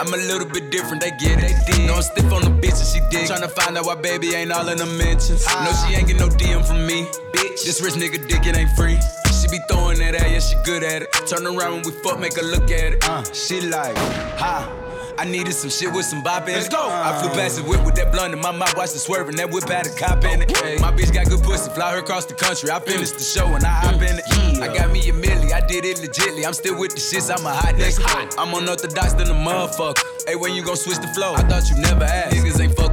I'm 0.00 0.12
a 0.12 0.16
little 0.16 0.48
bit 0.48 0.70
different, 0.70 1.02
they 1.02 1.10
get 1.10 1.42
it. 1.42 1.56
They 1.66 1.72
did. 1.72 1.86
No, 1.86 1.94
I'm 1.94 2.02
stiff 2.02 2.32
on 2.32 2.42
the 2.42 2.50
bitch 2.50 2.78
and 2.78 2.88
she 2.88 3.00
dig. 3.10 3.28
Tryna 3.28 3.50
find 3.50 3.76
out 3.76 3.86
why 3.86 3.94
baby 3.96 4.34
ain't 4.34 4.52
all 4.52 4.68
in 4.68 4.78
the 4.78 4.86
mentions. 4.86 5.46
No, 5.46 5.70
she 5.72 5.94
ain't 5.94 6.08
get 6.08 6.18
no 6.18 6.28
DM 6.28 6.64
from 6.66 6.86
me. 6.86 7.04
Bitch, 7.32 7.64
this 7.64 7.80
rich 7.82 7.94
nigga 7.94 8.26
dick, 8.28 8.46
it 8.46 8.56
ain't 8.56 8.70
free. 8.76 8.98
She 9.40 9.48
be 9.48 9.58
throwing 9.70 9.98
that 9.98 10.14
at, 10.14 10.30
yeah, 10.30 10.40
she 10.40 10.56
good 10.64 10.82
at 10.82 11.02
it. 11.02 11.12
Turn 11.26 11.46
around 11.46 11.72
when 11.72 11.82
we 11.82 11.92
fuck, 12.02 12.18
make 12.20 12.36
her 12.36 12.42
look 12.42 12.70
at 12.70 12.94
it. 12.94 13.08
Uh, 13.08 13.22
she 13.32 13.60
like, 13.62 13.96
ha. 14.36 14.89
I 15.20 15.24
needed 15.24 15.52
some 15.52 15.68
shit 15.68 15.92
with 15.92 16.06
some 16.06 16.22
bop 16.22 16.48
in 16.48 16.54
it. 16.54 16.64
Let's 16.64 16.70
go. 16.70 16.80
I 16.80 17.20
flew 17.20 17.28
past 17.36 17.58
the 17.58 17.62
whip 17.62 17.84
with 17.84 17.94
that 17.96 18.10
blunt 18.10 18.32
in 18.32 18.40
my 18.40 18.52
mouth, 18.52 18.74
watched 18.74 18.94
it 18.94 19.00
swerving. 19.00 19.36
That 19.36 19.50
whip 19.50 19.68
had 19.68 19.86
a 19.86 19.90
cop 19.90 20.24
in 20.24 20.40
it. 20.40 20.48
My 20.80 20.90
bitch 20.90 21.12
got 21.12 21.28
good 21.28 21.42
pussy, 21.42 21.70
fly 21.72 21.92
her 21.92 21.98
across 21.98 22.24
the 22.24 22.32
country. 22.32 22.70
I 22.70 22.80
finished 22.80 23.18
the 23.18 23.24
show 23.24 23.44
and 23.52 23.62
I 23.62 23.68
hop 23.68 24.00
in 24.00 24.16
it. 24.16 24.24
I 24.64 24.72
got 24.74 24.90
me 24.90 25.00
a 25.10 25.12
milli, 25.12 25.52
I 25.52 25.60
did 25.60 25.84
it 25.84 25.98
legitly. 25.98 26.46
I'm 26.46 26.54
still 26.54 26.80
with 26.80 26.94
the 26.94 27.00
shits, 27.00 27.28
I'm 27.28 27.44
a 27.44 27.52
hot 27.52 27.74
nigga. 27.74 28.00
I'm 28.38 28.54
unorthodox 28.54 29.12
than 29.12 29.28
a 29.28 29.36
motherfucker. 29.36 30.00
Hey, 30.26 30.36
when 30.36 30.54
you 30.54 30.64
gon' 30.64 30.76
switch 30.76 30.96
the 31.04 31.08
flow? 31.08 31.34
I 31.34 31.42
thought 31.42 31.68
you 31.68 31.76
never 31.76 32.04
asked. 32.04 32.36
Niggas 32.36 32.58
ain't 32.58 32.74
fucking 32.74 32.89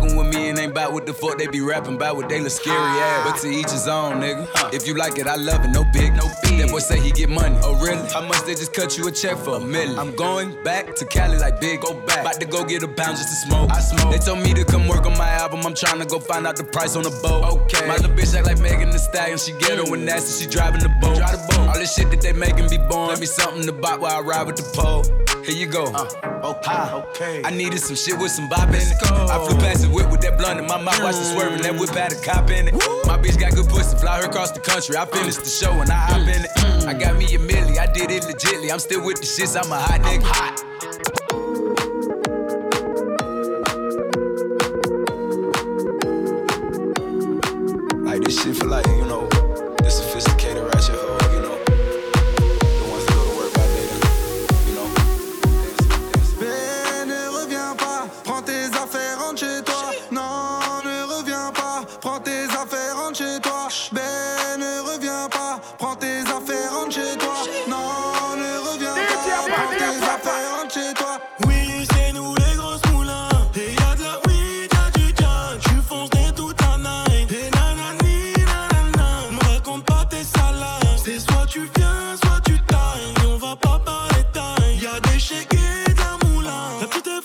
with 0.78 0.94
me 0.94 0.94
and 0.94 0.94
ain't 0.94 0.94
bout 0.94 0.94
what 0.94 1.06
the 1.06 1.14
fuck 1.14 1.38
they 1.38 1.48
be 1.48 1.62
rapping 1.62 1.96
about 1.96 2.16
what 2.16 2.30
they 2.30 2.40
look 2.40 2.52
scary 2.52 2.78
ass. 2.78 3.26
Ah. 3.26 3.32
But 3.32 3.42
to 3.42 3.50
each 3.50 3.72
his 3.72 3.88
own, 3.88 4.22
nigga. 4.22 4.74
If 4.74 4.88
you 4.88 4.96
like 4.96 5.18
it, 5.18 5.28
I 5.28 5.36
love 5.36 5.64
it, 5.64 5.70
no 5.70 5.84
big, 5.94 6.14
no 6.14 6.24
big. 6.44 6.60
That 6.60 6.70
boy 6.70 6.80
say 6.80 7.00
he 7.00 7.12
get 7.12 7.30
money. 7.30 7.58
Oh, 7.64 7.76
really? 7.80 8.08
How 8.10 8.22
much 8.22 8.46
they 8.46 8.56
just 8.56 8.74
cut 8.74 8.98
you 8.98 9.08
a 9.08 9.12
check 9.12 9.38
for? 9.38 9.58
A 9.58 9.60
million. 9.60 9.98
I'm 10.00 10.16
going 10.16 10.62
back 10.64 10.96
to 10.96 11.06
Cali 11.06 11.38
like 11.38 11.60
big, 11.60 11.82
go 11.82 11.94
back. 11.94 12.22
About 12.22 12.40
to 12.40 12.46
go 12.46 12.64
get 12.66 12.84
a 12.84 12.88
pound 12.88 13.18
just 13.18 13.30
to 13.30 13.48
smoke. 13.48 13.72
I 13.72 13.80
smoke. 13.80 14.12
They 14.12 14.20
told 14.20 14.40
me 14.40 14.54
to 14.54 14.66
come 14.66 14.88
work 14.88 15.06
on 15.06 15.18
my 15.18 15.30
album. 15.30 15.66
I'm 15.66 15.76
trying 15.76 16.00
to 16.00 16.06
go 16.06 16.20
find 16.20 16.48
out 16.48 16.56
the 16.56 16.64
price 16.64 16.96
on 16.96 17.04
the 17.04 17.12
boat. 17.22 17.44
Okay. 17.46 17.88
My 17.88 17.96
little 17.98 18.12
bitch 18.12 18.36
act 18.36 18.48
like 18.48 18.60
Megan 18.60 18.90
Thee 18.90 18.98
Stallion. 18.98 19.38
She 19.38 19.54
ghetto 19.54 19.94
and 19.94 20.06
nasty. 20.06 20.44
She 20.44 20.50
driving 20.50 20.82
the 20.82 20.90
boat. 21.02 21.18
Drive 21.18 21.32
the 21.32 21.56
boat. 21.56 21.68
All 21.70 21.74
this 21.74 21.94
shit 21.96 22.10
that 22.12 22.22
they 22.22 22.34
making 22.34 22.70
be 22.70 22.78
born. 22.78 23.10
Let 23.10 23.20
me 23.20 23.26
something 23.26 23.66
to 23.66 23.74
buy 23.74 23.96
while 23.98 24.18
I 24.18 24.22
ride 24.22 24.48
with 24.48 24.58
the 24.58 24.68
pole. 24.74 25.04
Here 25.44 25.56
you 25.56 25.68
go. 25.68 25.86
Uh. 25.94 26.37
Okay, 26.48 26.92
okay. 27.10 27.42
I 27.44 27.52
needed 27.52 27.80
some 27.80 27.96
shit 27.96 28.18
with 28.18 28.32
some 28.32 28.48
bop 28.50 28.70
in 28.70 28.76
it. 28.76 28.94
I 29.04 29.46
flew 29.46 29.58
past 29.58 29.82
the 29.82 29.90
whip 29.90 30.10
with 30.12 30.22
that 30.22 30.38
blunt 30.38 30.60
in 30.60 30.66
my 30.66 30.82
mouth, 30.82 31.02
watched 31.04 31.20
it 31.20 31.26
swerving. 31.34 31.62
That 31.62 31.80
whip 31.80 31.90
had 31.90 32.14
a 32.14 32.22
cop 32.22 32.50
in 32.50 32.68
it. 32.70 32.74
My 33.06 33.18
bitch 33.18 33.40
got 33.40 33.54
good 33.56 33.68
pussy, 33.68 33.98
fly 33.98 34.22
her 34.22 34.28
across 34.28 34.52
the 34.52 34.60
country. 34.60 34.96
I 34.96 35.06
finished 35.06 35.44
the 35.44 35.50
show 35.50 35.72
and 35.72 35.90
I 35.90 35.96
hop 35.96 36.22
in 36.22 36.46
it. 36.46 36.86
I 36.88 36.94
got 36.94 37.18
me 37.18 37.26
a 37.36 37.40
milli, 37.40 37.78
I 37.78 37.92
did 37.92 38.12
it 38.12 38.24
legitly. 38.24 38.72
I'm 38.72 38.80
still 38.80 39.04
with 39.04 39.20
the 39.20 39.26
shits, 39.26 39.62
I'm 39.62 39.72
a 39.72 39.78
hot 39.78 40.02
nigga. 40.02 40.77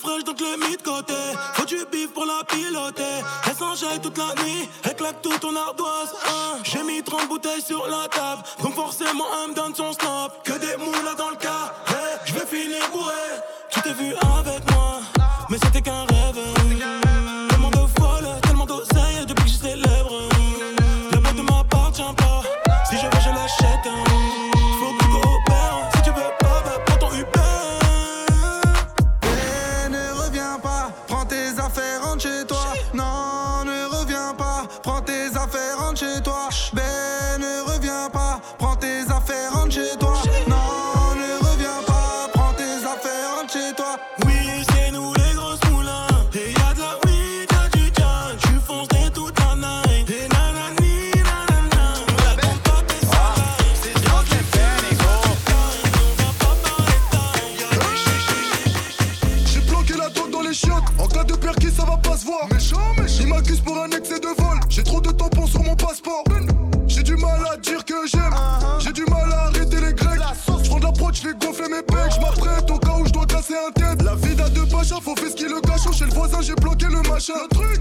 Donc 0.03 0.39
le 0.39 0.57
mis 0.67 0.75
de 0.77 0.81
côté. 0.81 1.13
Faut 1.53 1.65
du 1.65 1.77
bif 1.91 2.11
pour 2.13 2.25
la 2.25 2.43
piloter. 2.43 3.03
Elle 3.47 3.55
s'enjaille 3.55 3.99
toute 4.01 4.17
la 4.17 4.33
nuit. 4.43 4.69
Elle 4.83 4.95
claque 4.95 5.21
tout 5.21 5.37
ton 5.39 5.55
ardoise. 5.55 6.13
hein. 6.27 6.57
J'ai 6.63 6.83
mis 6.83 7.01
30 7.01 7.27
bouteilles 7.27 7.61
sur 7.61 7.87
la 7.87 8.07
table. 8.09 8.43
Donc 8.61 8.73
forcément, 8.75 9.25
elle 9.43 9.51
me 9.51 9.55
donne 9.55 9.73
son 9.75 9.93
snap. 9.93 10.43
Que 10.43 10.53
des 10.53 10.75
moulins 10.77 11.15
dans 11.17 11.29
le 11.29 11.37
cas. 11.37 11.62
Faut 74.87 75.15
faire 75.15 75.29
ce 75.29 75.35
qu'il 75.35 75.47
le 75.47 75.61
cachot. 75.61 75.91
Chez 75.93 76.05
le 76.05 76.11
voisin, 76.11 76.41
j'ai 76.41 76.55
bloqué 76.55 76.85
le 76.87 77.01
machin. 77.09 77.33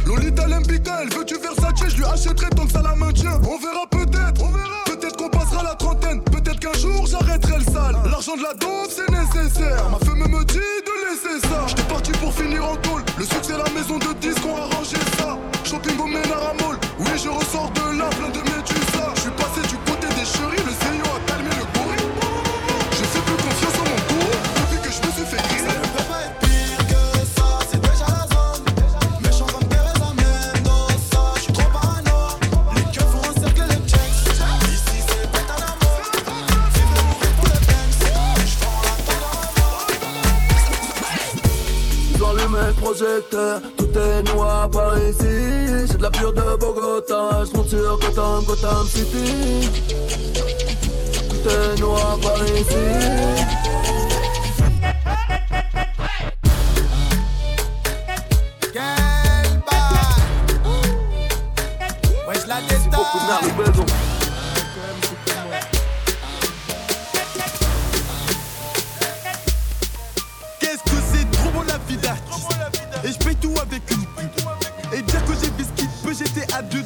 Lolita 0.07 0.47
Lembika, 0.47 1.01
elle 1.03 1.11
veut 1.11 1.25
du 1.25 1.35
Versace. 1.35 1.89
J'lui 1.89 2.05
achèterai 2.05 2.51
tant 2.51 2.67
que 2.67 2.73
ça 2.73 2.83
la 2.83 2.95
maintient. 2.95 3.41
On 3.43 3.59
verra 3.59 3.87
peut-être. 3.91 4.43
On 4.43 4.51
verra. 4.51 4.85
Peut-être 4.87 5.17
qu'on 5.17 5.29
passera 5.29 5.63
la 5.63 5.75
trentaine. 5.75 6.23
Peut-être 6.23 6.61
qu'un 6.61 6.79
jour 6.79 7.07
j'arrêterai 7.07 7.59
le 7.59 7.65
sale. 7.65 7.97
L'argent 8.11 8.37
de 8.37 8.43
la 8.43 8.55
danse, 8.55 8.91
c'est 8.91 9.11
nécessaire. 9.11 9.91
Ma 9.91 9.99
femme 10.05 10.19
me 10.19 10.45
dit 10.45 10.59
de 10.59 10.95
laisser 11.09 11.41
ça. 11.49 11.67
J'étais 11.67 11.83
parti 11.83 12.13
pour 12.13 12.33
finir 12.33 12.65
en 12.65 12.77
tôle. 12.77 13.03
Le 13.19 13.25
succès, 13.25 13.55
la 13.57 13.71
maison 13.71 13.99
de 13.99 14.13
disques 14.21 14.45
ont 14.47 14.57
arrangé 14.57 14.97
ça. 15.19 15.39
Shopping 15.65 15.99
au 15.99 16.07
Ménard 16.07 16.51
à 16.51 16.63
Mall. 16.63 16.79
Oui, 17.01 17.11
je 17.17 17.29
ressors 17.29 17.71
de 17.71 17.99
là, 17.99 18.09
plein 18.11 18.29
de 18.29 18.39
médusa. 18.39 18.82
Tout 43.77 43.99
est 43.99 44.23
noir 44.35 44.71
par 44.71 44.97
ici. 44.99 45.87
J'ai 45.89 45.99
de 45.99 46.03
la 46.03 46.11
pure 46.11 46.33
de 46.33 46.57
Bogota, 46.57 47.45
j'monte 47.45 47.69
sur 47.69 47.99
Gotham, 47.99 48.45
Gotham 48.45 48.87
City. 48.87 49.71
Tout 51.29 51.49
est 51.49 51.81
noir 51.81 52.19
par 52.23 52.37
ici 52.45 54.02
Je 73.13 73.19
paye 73.19 73.37
tout 73.37 73.55
avec 73.61 73.83
une 73.91 74.07
pub. 74.07 74.31
Et 74.95 75.03
bien 75.03 75.21
que 75.21 75.33
j'ai 75.35 75.51
vu 75.51 75.65
ce 75.65 75.81
qu'il 75.81 75.89
peut, 76.03 76.15
j'étais 76.15 76.51
à 76.55 76.63
deux 76.63 76.83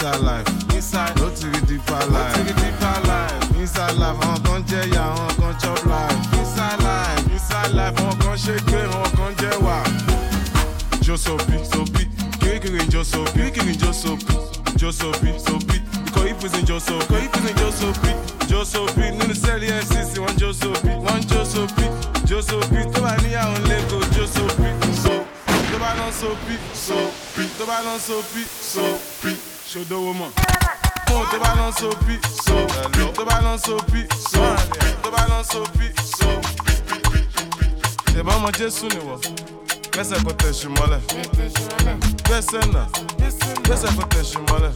Inside 0.00 0.20
life. 0.24 0.74
Inside. 0.74 1.16
No 1.16 1.28
to 1.28 1.46
the 1.46 1.60
deeper 1.66 1.92
life. 2.08 2.32
No 2.38 2.44
to 2.44 2.54
the 2.54 2.54
deeper 2.56 2.96
life. 3.06 3.60
Inside 3.60 3.96
life. 4.00 4.16
Àwọn 4.24 4.42
kan 4.44 4.62
jẹ́ 4.64 4.84
ìyá, 4.88 5.04
àwọn 5.12 5.30
kan 5.40 5.54
chop 5.60 5.84
life. 5.84 6.38
Inside 6.40 6.80
life. 6.88 7.32
Inside 7.32 7.72
life. 7.76 7.96
Àwọn 8.00 8.16
kan 8.22 8.36
ṣe 8.44 8.54
gbé, 8.64 8.80
àwọn 8.88 9.10
kan 9.16 9.32
jẹ́ 9.40 9.60
wà. 9.64 9.76
Jó 11.04 11.16
sopi. 11.16 11.52
Kirikiri 12.40 12.80
jó 12.92 13.04
sopi. 13.04 13.30
Kirikiri 13.40 13.74
jó 13.76 13.92
sopi. 13.92 14.34
Jó 14.80 14.90
sopi. 14.92 15.28
Ikọ̀ 16.08 16.24
ìfúnṣin 16.32 16.64
jó 16.66 16.78
sopi. 16.80 17.14
Ikọ̀ 17.14 17.20
ìfúnṣin 17.26 17.54
jó 17.60 17.70
sopi. 17.80 18.10
Jó 18.50 18.64
sopi. 18.64 19.02
Nínú 19.18 19.34
sẹ́ẹ̀lì 19.42 19.66
FCC 19.84 20.12
wọ́n 20.24 20.34
jó 20.40 20.50
sopi. 20.52 20.88
Wọ́n 21.04 21.20
jó 21.30 21.44
sopi. 21.44 21.84
Jó 22.28 22.40
sopi. 22.48 22.78
Tó 22.92 23.00
bá 23.04 23.12
níyàwó 23.22 23.56
lẹ́kọ̀ọ́ 23.68 24.08
jó 24.16 24.24
sopi. 24.36 24.68
So 25.02 25.12
tó 25.70 25.76
bá 25.82 25.90
lọ 25.98 26.06
sopi. 26.20 26.54
Sopi. 26.86 27.42
Tó 27.58 27.64
bá 27.66 27.78
lọ 27.86 27.94
sopi. 28.08 28.42
Sopi. 28.72 29.19
Ṣòdowó 29.70 30.12
mọ̀. 30.20 30.30
Fún 31.06 31.24
tó 31.30 31.38
bá 31.38 31.50
lọ 31.58 31.70
sopi. 31.80 32.14
Sopi. 32.44 33.02
Tó 33.16 33.24
bá 33.24 33.36
lọ 33.44 33.56
sopi. 33.66 34.00
Sopi. 34.30 34.88
Tó 35.02 35.10
bá 35.10 35.22
lọ 35.30 35.42
sopi. 35.52 35.86
Sopi. 36.18 36.50
Ìbọn 38.18 38.34
ọmọ 38.36 38.48
Jésù 38.58 38.86
nìwọ. 38.94 39.14
Gbẹ́sẹ̀ 39.92 40.18
kò 40.24 40.32
tẹ̀sí 40.40 40.66
mọ́lẹ̀. 40.76 41.00
Gbẹ́sẹ̀ 42.26 42.62
náà. 42.74 42.84
Gbẹ́sẹ̀ 43.64 43.90
kò 43.96 44.04
tẹ̀sí 44.12 44.38
mọ́lẹ̀. 44.48 44.72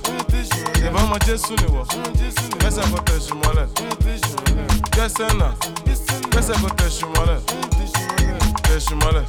Ìbọn 0.87 1.03
ọmọ 1.05 1.17
Jésù 1.27 1.53
nìwọ. 1.63 1.81
Gbẹ́sẹ̀ 2.61 2.85
kò 2.93 2.99
tẹ̀sí 3.09 3.33
mọ́lẹ̀. 3.43 3.67
Gbẹ́sẹ̀ 4.95 5.29
náà. 5.41 5.51
Gbẹ́sẹ̀ 6.31 6.55
kò 6.63 6.69
tẹ̀sí 6.79 7.05
mọ́lẹ̀. 7.15 7.39
Tẹ̀sí 8.67 8.95
mọ́lẹ̀. 9.03 9.25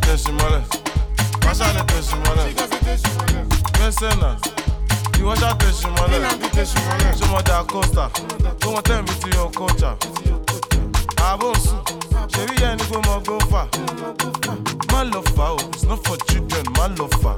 Teshi 0.02 0.32
mole, 0.32 0.62
washa 1.46 1.74
ne 1.74 1.82
teshi 1.84 2.16
mole 2.24 2.54
Lesena, 3.80 4.40
you 5.20 5.26
washa 5.26 5.54
teshi 5.58 5.88
mole 5.98 6.18
Jomo 7.18 7.42
da 7.44 7.64
costa, 7.66 8.10
komo 8.62 8.82
ten 8.82 9.06
biti 9.06 9.36
yo 9.36 9.50
kocha 9.50 9.98
Abosu, 11.18 11.76
shebi 12.30 12.62
yeni 12.62 12.84
go 12.90 13.02
mo 13.02 13.20
go 13.20 13.40
fa 13.48 13.68
Malofa 14.88 15.50
o, 15.50 15.70
it's 15.70 15.84
not 15.84 16.06
for 16.08 16.16
children, 16.28 16.64
malofa 16.76 17.38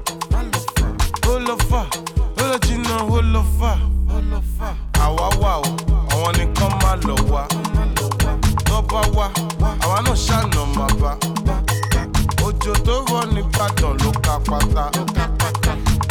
Olofa, 1.25 1.87
Olojina, 2.35 2.99
Olofa 3.09 3.79
pátá. 14.49 14.85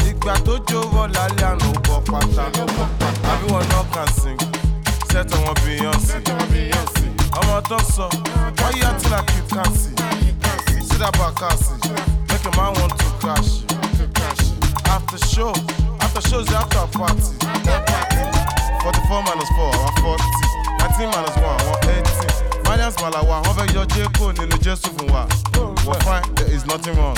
Ìgbà 0.08 0.34
tó 0.44 0.54
jó 0.68 0.80
rọ̀ 0.92 1.06
lálẹ́ 1.14 1.46
àná 1.50 1.66
ó 1.68 1.72
bọ́ 1.86 1.98
pátá. 2.10 2.44
Àbí 3.30 3.46
wọn 3.52 3.62
náà 3.70 3.82
kàn 3.94 4.08
sing, 4.20 4.38
sẹ́tọ̀ 5.10 5.38
wọn 5.44 5.54
Beyonce. 5.64 6.14
Ọmọ 7.38 7.56
tó 7.68 7.78
sọ, 7.96 8.06
why 8.58 8.70
you 8.78 8.84
acting 8.86 9.10
like 9.12 9.30
you 9.36 9.44
can't 9.54 9.74
see? 9.80 9.94
See 10.88 10.98
that 10.98 11.12
back 11.18 11.40
see, 11.64 11.78
make 12.28 12.44
a 12.44 12.50
man 12.56 12.72
want 12.80 12.92
to 12.98 13.06
crash. 13.20 13.50
After 14.94 15.18
show, 15.32 15.52
after 16.00 16.20
shows 16.28 16.48
after 16.52 16.86
party. 16.98 17.34
44 18.82 19.22
minus 19.26 19.50
4, 19.56 19.72
àwọn 19.72 19.92
40. 20.02 20.69
19 20.98 21.06
minus 21.06 21.36
1, 21.36 21.56
àwọn 21.58 21.76
18. 21.86 22.64
Finance 22.64 22.96
Malawa, 23.02 23.42
wọ́n 23.42 23.54
fẹ́ 23.58 23.74
yọ 23.74 23.84
Jẹ́kọ̀ 23.94 24.32
nínú 24.38 24.56
Jésù 24.64 24.88
fún 24.96 25.10
wa. 25.12 25.26
We're 25.86 26.00
fine, 26.04 26.34
there 26.34 26.52
is 26.54 26.66
nothing 26.66 26.94
wrong. 26.96 27.16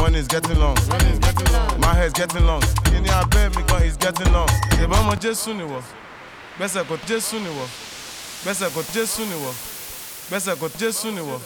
Money 0.00 0.18
is 0.18 0.26
getting 0.28 0.58
long. 0.58 0.76
My 1.78 1.94
hair 1.94 2.06
is 2.06 2.12
getting 2.12 2.44
long. 2.46 2.60
Kíni 2.84 3.08
abẹ́ 3.08 3.54
mi 3.56 3.62
gan 3.68 3.82
is 3.82 3.96
getting 3.96 4.32
long. 4.32 4.48
Ìbọn 4.82 4.98
ọmọ 5.02 5.14
Jésù 5.20 5.54
ni 5.54 5.62
wọ̀. 5.64 5.82
Gbẹ́sẹ̀ 6.58 6.84
kò 6.88 6.96
Jésù 7.08 7.36
ni 7.40 7.48
wọ̀. 7.48 7.68
Gbẹ́sẹ̀ 8.44 8.68
kò 8.74 8.82
Jésù 8.94 9.22
ni 9.30 9.34
wọ̀. 9.44 9.54
Gbẹ́sẹ̀ 10.30 10.54
kò 10.60 10.68
Jésù 10.78 11.10
ni 11.14 11.20
wọ̀. 11.20 11.38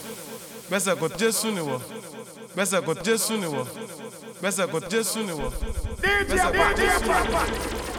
Gbẹ́sẹ̀ 0.70 0.94
kò 1.00 1.08
Jésù 1.18 1.50
ni 1.54 1.60
wọ̀. 1.60 1.80
Gbẹ́sẹ̀ 2.54 2.80
kò 2.86 2.92
Jésù 3.04 3.34
ni 3.40 3.46
wọ̀. 3.46 3.64
Gbẹ́sẹ̀ 4.40 4.66
kò 4.72 4.78
Jésù 4.90 5.20
ni 5.26 5.32
wọ̀. 5.32 5.50
Gbẹ́sẹ̀ 6.28 6.50
kò 6.58 6.64
Jésù 6.78 7.10
ni 7.10 7.32
wọ̀. 7.32 7.97